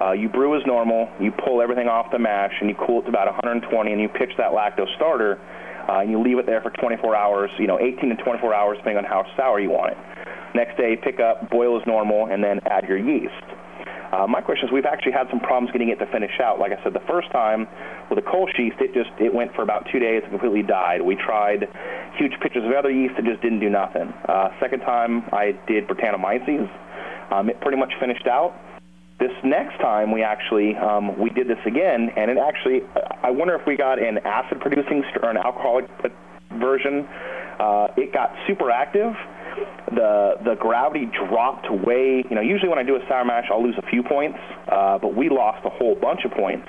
[0.00, 3.04] Uh, you brew as normal, you pull everything off the mash, and you cool it
[3.04, 5.38] to about 120, and you pitch that lacto starter,
[5.88, 8.76] uh, and you leave it there for 24 hours, you know, 18 to 24 hours,
[8.78, 9.98] depending on how sour you want it.
[10.54, 13.46] Next day, pick up, boil as normal, and then add your yeast.
[14.12, 16.60] Uh, my question is, we've actually had some problems getting it to finish out.
[16.60, 17.66] Like I said, the first time
[18.10, 21.00] with the Kölsch yeast, it just it went for about two days and completely died.
[21.00, 21.66] We tried
[22.18, 24.12] huge pitchers of other yeast, it just didn't do nothing.
[24.28, 26.68] Uh, second time, I did Brettanomyces.
[27.32, 28.54] Um, it pretty much finished out.
[29.18, 32.82] This next time, we actually um, we did this again, and it actually
[33.22, 35.88] I wonder if we got an acid-producing or an alcoholic
[36.60, 37.08] version.
[37.58, 39.14] Uh, it got super active
[39.90, 42.24] the the gravity dropped way.
[42.28, 44.38] You know, usually when I do a sour mash, I'll lose a few points,
[44.70, 46.68] uh, but we lost a whole bunch of points.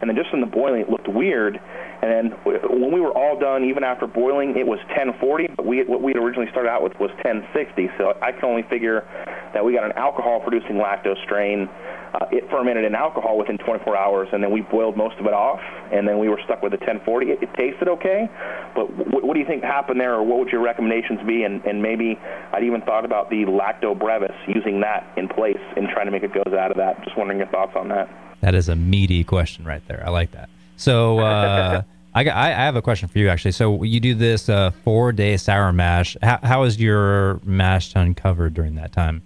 [0.00, 1.60] And then just in the boiling, it looked weird.
[2.02, 5.48] And then when we were all done, even after boiling, it was 1040.
[5.56, 7.88] But we what we had originally started out with was 1060.
[7.96, 9.06] So I can only figure
[9.54, 11.68] that we got an alcohol-producing lacto strain
[12.12, 15.32] Uh, it fermented in alcohol within 24 hours, and then we boiled most of it
[15.32, 15.60] off,
[15.94, 17.30] and then we were stuck with the 1040.
[17.30, 18.28] It, it tasted okay,
[18.74, 21.44] but w- what do you think happened there, or what would your recommendations be?
[21.44, 22.18] And, and maybe
[22.52, 26.22] I'd even thought about the lacto brevis, using that in place and trying to make
[26.22, 27.02] it goes out of that.
[27.02, 28.10] Just wondering your thoughts on that.
[28.42, 30.02] That is a meaty question right there.
[30.04, 30.50] I like that.
[30.76, 31.82] So uh,
[32.14, 33.52] I, got- I I have a question for you actually.
[33.52, 36.16] So you do this uh, four day sour mash.
[36.22, 39.22] How, how is your mash tun covered during that time?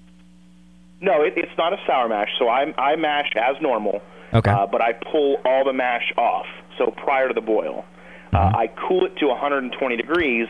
[1.00, 2.30] No, it, it's not a sour mash.
[2.38, 4.00] So I, I mash as normal,
[4.32, 4.50] Okay.
[4.50, 6.46] uh, but I pull all the mash off.
[6.78, 7.84] So prior to the boil,
[8.32, 10.48] uh, I cool it to 120 degrees,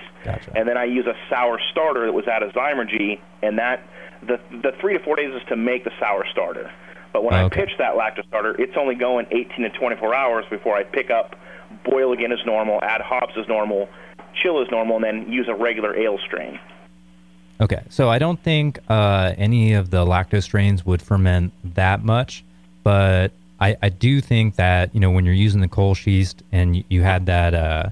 [0.54, 3.82] and then I use a sour starter that was out of Zymurgy, and that
[4.26, 6.70] the the three to four days is to make the sour starter.
[7.16, 7.62] But when Okay.
[7.62, 11.08] I pitch that lacto starter, it's only going 18 to 24 hours before I pick
[11.08, 11.34] up,
[11.82, 13.88] boil again as normal, add hops as normal,
[14.34, 16.60] chill as normal, and then use a regular ale strain.
[17.58, 22.44] Okay, so I don't think uh, any of the lacto strains would ferment that much,
[22.82, 26.76] but I, I do think that you know when you're using the Kölsch yeast and
[26.76, 27.88] you, you had that uh,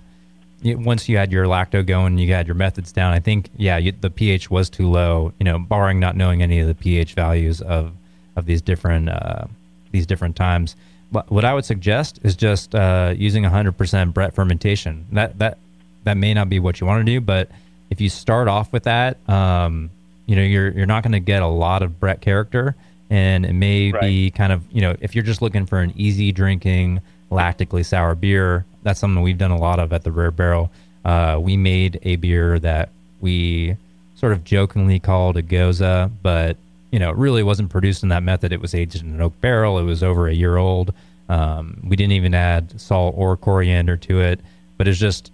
[0.62, 3.14] once you had your lacto going, you had your methods down.
[3.14, 5.32] I think yeah, you, the pH was too low.
[5.38, 7.94] You know, barring not knowing any of the pH values of
[8.36, 9.44] of these different uh,
[9.92, 10.76] these different times.
[11.12, 15.06] But what I would suggest is just uh, using 100% Brett fermentation.
[15.12, 15.58] That that
[16.04, 17.48] that may not be what you want to do, but
[17.90, 19.90] if you start off with that, um,
[20.26, 22.74] you know, you're you're not going to get a lot of Brett character,
[23.10, 26.32] and it may be kind of you know, if you're just looking for an easy
[26.32, 27.00] drinking
[27.30, 30.70] lactically sour beer, that's something we've done a lot of at the Rare Barrel.
[31.04, 32.88] Uh, we made a beer that
[33.20, 33.76] we
[34.16, 36.56] sort of jokingly called a gose, but
[36.94, 38.52] you know, it really wasn't produced in that method.
[38.52, 39.78] It was aged in an oak barrel.
[39.78, 40.94] It was over a year old.
[41.28, 44.40] Um, we didn't even add salt or coriander to it,
[44.78, 45.32] but it's just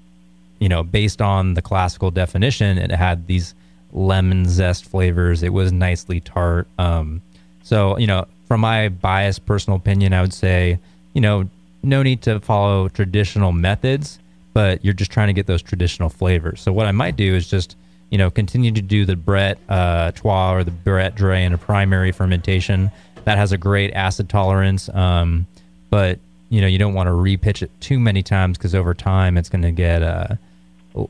[0.61, 3.55] you know, based on the classical definition, it had these
[3.93, 5.43] lemon zest flavors.
[5.43, 6.69] It was nicely tart.
[6.79, 7.23] Um,
[7.63, 10.79] so, you know, from my biased personal opinion, I would say,
[11.15, 11.49] you know,
[11.83, 14.19] no need to follow traditional methods,
[14.53, 16.61] but you're just trying to get those traditional flavors.
[16.61, 17.75] So, what I might do is just,
[18.11, 21.59] you know, continue to do the Brett uh, Trois or the Brett Drie in a
[21.59, 22.91] primary fermentation.
[23.25, 24.89] That has a great acid tolerance.
[24.89, 25.47] Um,
[25.91, 26.19] but,
[26.49, 29.49] you know, you don't want to repitch it too many times because over time it's
[29.49, 30.35] going to get, uh,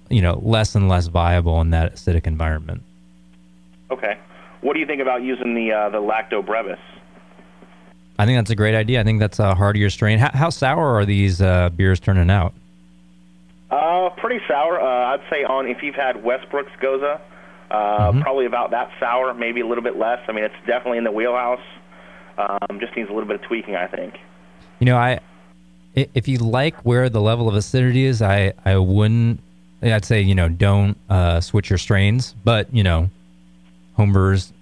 [0.09, 2.83] you know, less and less viable in that acidic environment.
[3.91, 4.19] Okay.
[4.61, 6.79] What do you think about using the uh, the lacto brevis?
[8.19, 9.01] I think that's a great idea.
[9.01, 10.19] I think that's a heartier strain.
[10.19, 12.53] How, how sour are these uh, beers turning out?
[13.71, 14.81] Uh, pretty sour.
[14.81, 17.21] Uh, I'd say on if you've had Westbrook's Gose, uh,
[17.75, 18.21] Mm-hmm.
[18.23, 20.19] probably about that sour, maybe a little bit less.
[20.29, 21.61] I mean, it's definitely in the wheelhouse.
[22.37, 24.15] Um, just needs a little bit of tweaking, I think.
[24.81, 25.21] You know, I
[25.95, 29.41] if you like where the level of acidity is, I I wouldn't.
[29.83, 33.09] I'd say you know don't uh, switch your strains, but you know,
[33.99, 34.53] homebrewers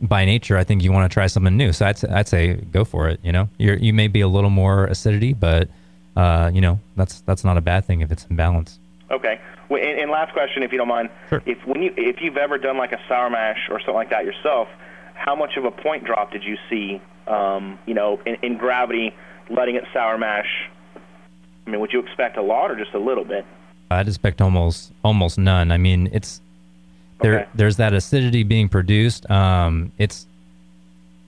[0.00, 1.72] by nature, I think you want to try something new.
[1.72, 3.20] So I'd say, I'd say go for it.
[3.22, 5.68] You know, you're you may be a little more acidity, but
[6.18, 8.78] uh, you know that's that's not a bad thing if it's in balance.
[9.10, 9.40] Okay.
[9.68, 11.10] Well, and, and last question, if you don't mind,
[11.46, 14.24] if when you if you've ever done like a sour mash or something like that
[14.24, 14.68] yourself,
[15.14, 17.00] how much of a point drop did you see?
[17.26, 19.14] Um, you know, in, in gravity,
[19.50, 20.68] letting it sour mash.
[21.66, 23.44] I mean, would you expect a lot or just a little bit?
[23.90, 25.70] I'd expect almost almost none.
[25.70, 26.40] I mean, it's
[27.20, 27.40] there.
[27.40, 27.48] Okay.
[27.54, 29.30] There's that acidity being produced.
[29.30, 30.26] Um, it's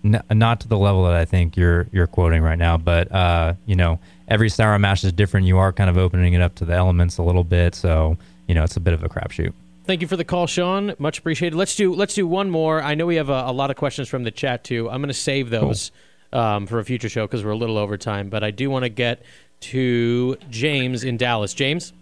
[0.04, 3.54] n- not to the level that I think you're you're quoting right now, but uh,
[3.66, 3.98] you know,
[4.30, 5.46] every sour mash is different.
[5.46, 8.16] You are kind of opening it up to the elements a little bit, so
[8.46, 9.52] you know, it's a bit of a crapshoot.
[9.84, 10.94] Thank you for the call, Sean.
[10.98, 11.56] Much appreciated.
[11.56, 12.82] Let's do let's do one more.
[12.82, 14.88] I know we have a, a lot of questions from the chat too.
[14.88, 15.90] I'm going to save those
[16.32, 18.28] um, for a future show because we're a little over time.
[18.28, 19.22] But I do want to get
[19.60, 21.54] to James in Dallas.
[21.54, 21.92] James.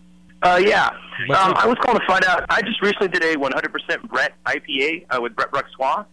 [0.42, 0.88] Uh, yeah.
[1.30, 1.54] Um.
[1.56, 2.44] I was calling to find out.
[2.48, 6.04] I just recently did a 100% Brett IPA uh, with Brett Bruxois,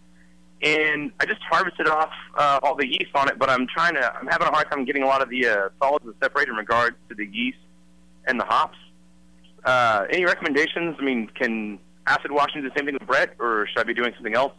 [0.62, 3.38] and I just harvested off uh, all the yeast on it.
[3.38, 4.14] But I'm trying to.
[4.14, 6.54] I'm having a hard time getting a lot of the uh, solids to separate in
[6.54, 7.58] regards to the yeast
[8.26, 8.78] and the hops.
[9.64, 10.96] Uh, any recommendations?
[10.98, 13.94] I mean, can acid washing do the same thing with Brett, or should I be
[13.94, 14.52] doing something else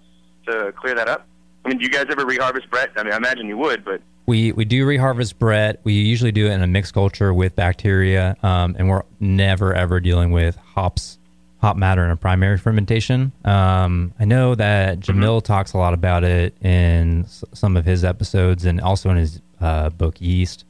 [0.47, 1.25] to clear that up?
[1.65, 2.91] I mean, do you guys ever reharvest Brett?
[2.95, 5.79] I mean, I imagine you would, but We we do reharvest Brett.
[5.83, 9.99] We usually do it in a mixed culture with bacteria, um, and we're never ever
[9.99, 11.17] dealing with hops,
[11.59, 13.31] hop matter in a primary fermentation.
[13.43, 18.03] Um, I know that Jamil talks a lot about it in s- some of his
[18.03, 20.65] episodes and also in his uh, book Yeast.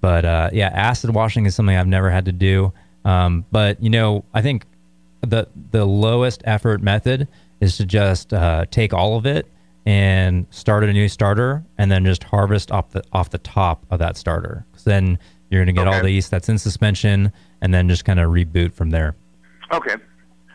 [0.00, 2.72] But uh, yeah, acid washing is something I've never had to do.
[3.04, 4.64] Um, but you know, I think
[5.20, 7.28] the the lowest effort method
[7.60, 9.46] is to just uh, take all of it
[9.86, 14.00] and start a new starter, and then just harvest off the off the top of
[14.00, 14.64] that starter.
[14.72, 15.18] 'Cause then
[15.50, 18.30] you're going to get all the yeast that's in suspension, and then just kind of
[18.30, 19.14] reboot from there.
[19.72, 19.94] Okay.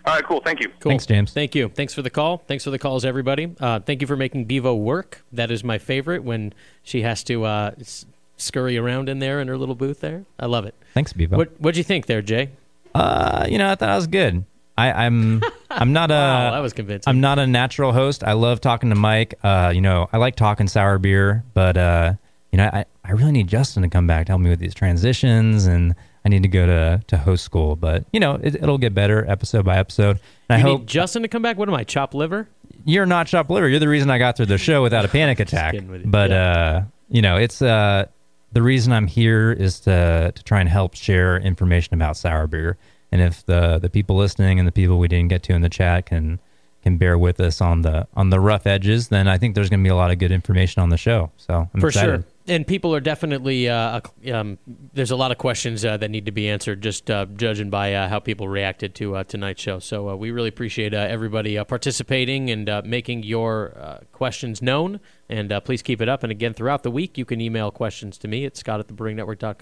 [0.07, 0.39] All right, cool.
[0.39, 0.69] Thank you.
[0.79, 0.89] Cool.
[0.91, 1.33] Thanks, James.
[1.33, 1.67] Thank you.
[1.67, 2.37] Thanks for the call.
[2.47, 3.53] Thanks for the calls, everybody.
[3.59, 5.21] Uh, thank you for making Bevo work.
[5.33, 8.05] That is my favorite when she has to uh, s-
[8.37, 10.23] scurry around in there in her little booth there.
[10.39, 10.75] I love it.
[10.93, 11.35] Thanks, Bevo.
[11.35, 12.51] What What'd you think there, Jay?
[12.95, 14.45] Uh, you know, I thought I was good.
[14.77, 17.09] I, I'm I'm not a Wow, that was convincing.
[17.09, 18.23] I'm not a natural host.
[18.23, 19.33] I love talking to Mike.
[19.43, 22.13] Uh, you know, I like talking sour beer, but uh,
[22.53, 24.73] you know, I, I really need Justin to come back to help me with these
[24.73, 25.95] transitions, and
[26.27, 27.77] I need to go to to host school.
[27.77, 30.19] But you know, it, it'll get better episode by episode.
[30.49, 31.57] And I hope Justin to come back.
[31.57, 32.49] What am I, chop liver?
[32.83, 33.67] you're not chopped liver.
[33.67, 35.73] You're the reason I got through the show without a panic attack.
[35.73, 36.01] you.
[36.05, 36.51] But Yeah.
[36.51, 38.05] uh, you know, it's uh,
[38.53, 42.77] the reason I'm here is to to try and help share information about sour beer.
[43.11, 45.69] And if the the people listening and the people we didn't get to in the
[45.69, 46.39] chat can
[46.83, 49.79] can bear with us on the on the rough edges, then I think there's going
[49.79, 51.31] to be a lot of good information on the show.
[51.37, 52.23] So I'm For excited.
[52.23, 52.31] sure.
[52.49, 53.99] And people are definitely, uh,
[54.31, 54.57] um,
[54.93, 57.93] there's a lot of questions uh, that need to be answered, just uh, judging by
[57.93, 59.79] uh, how people reacted to uh, tonight's show.
[59.79, 65.01] So uh, we really appreciate everybody participating and making your questions known.
[65.27, 66.23] And please keep it up.
[66.23, 68.79] And again, throughout the week, you can email questions to me at scott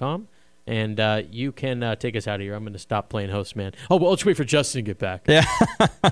[0.01, 0.27] at.
[0.67, 0.99] And
[1.33, 2.53] you can take us out of here.
[2.53, 3.71] I'm going to stop playing host, man.
[3.89, 5.25] Oh, well, let's wait for Justin to get back.
[5.27, 5.45] Yeah.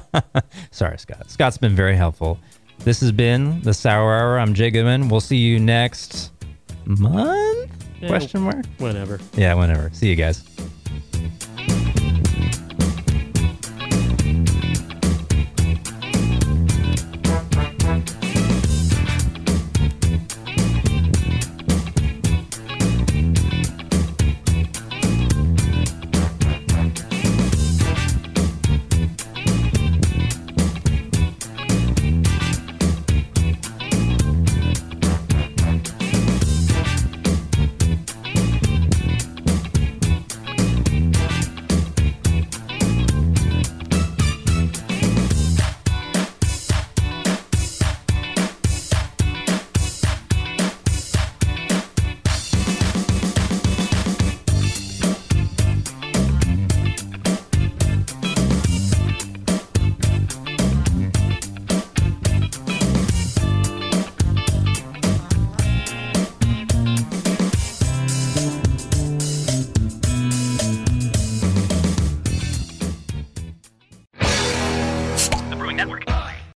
[0.71, 1.29] Sorry, Scott.
[1.29, 2.39] Scott's been very helpful.
[2.79, 4.39] This has been the Sour Hour.
[4.39, 5.07] I'm Jay Goodwin.
[5.07, 6.32] We'll see you next
[6.85, 7.71] month?
[8.01, 8.65] Yeah, Question mark?
[8.79, 9.19] Whenever.
[9.35, 9.89] Yeah, whenever.
[9.93, 10.43] See you guys.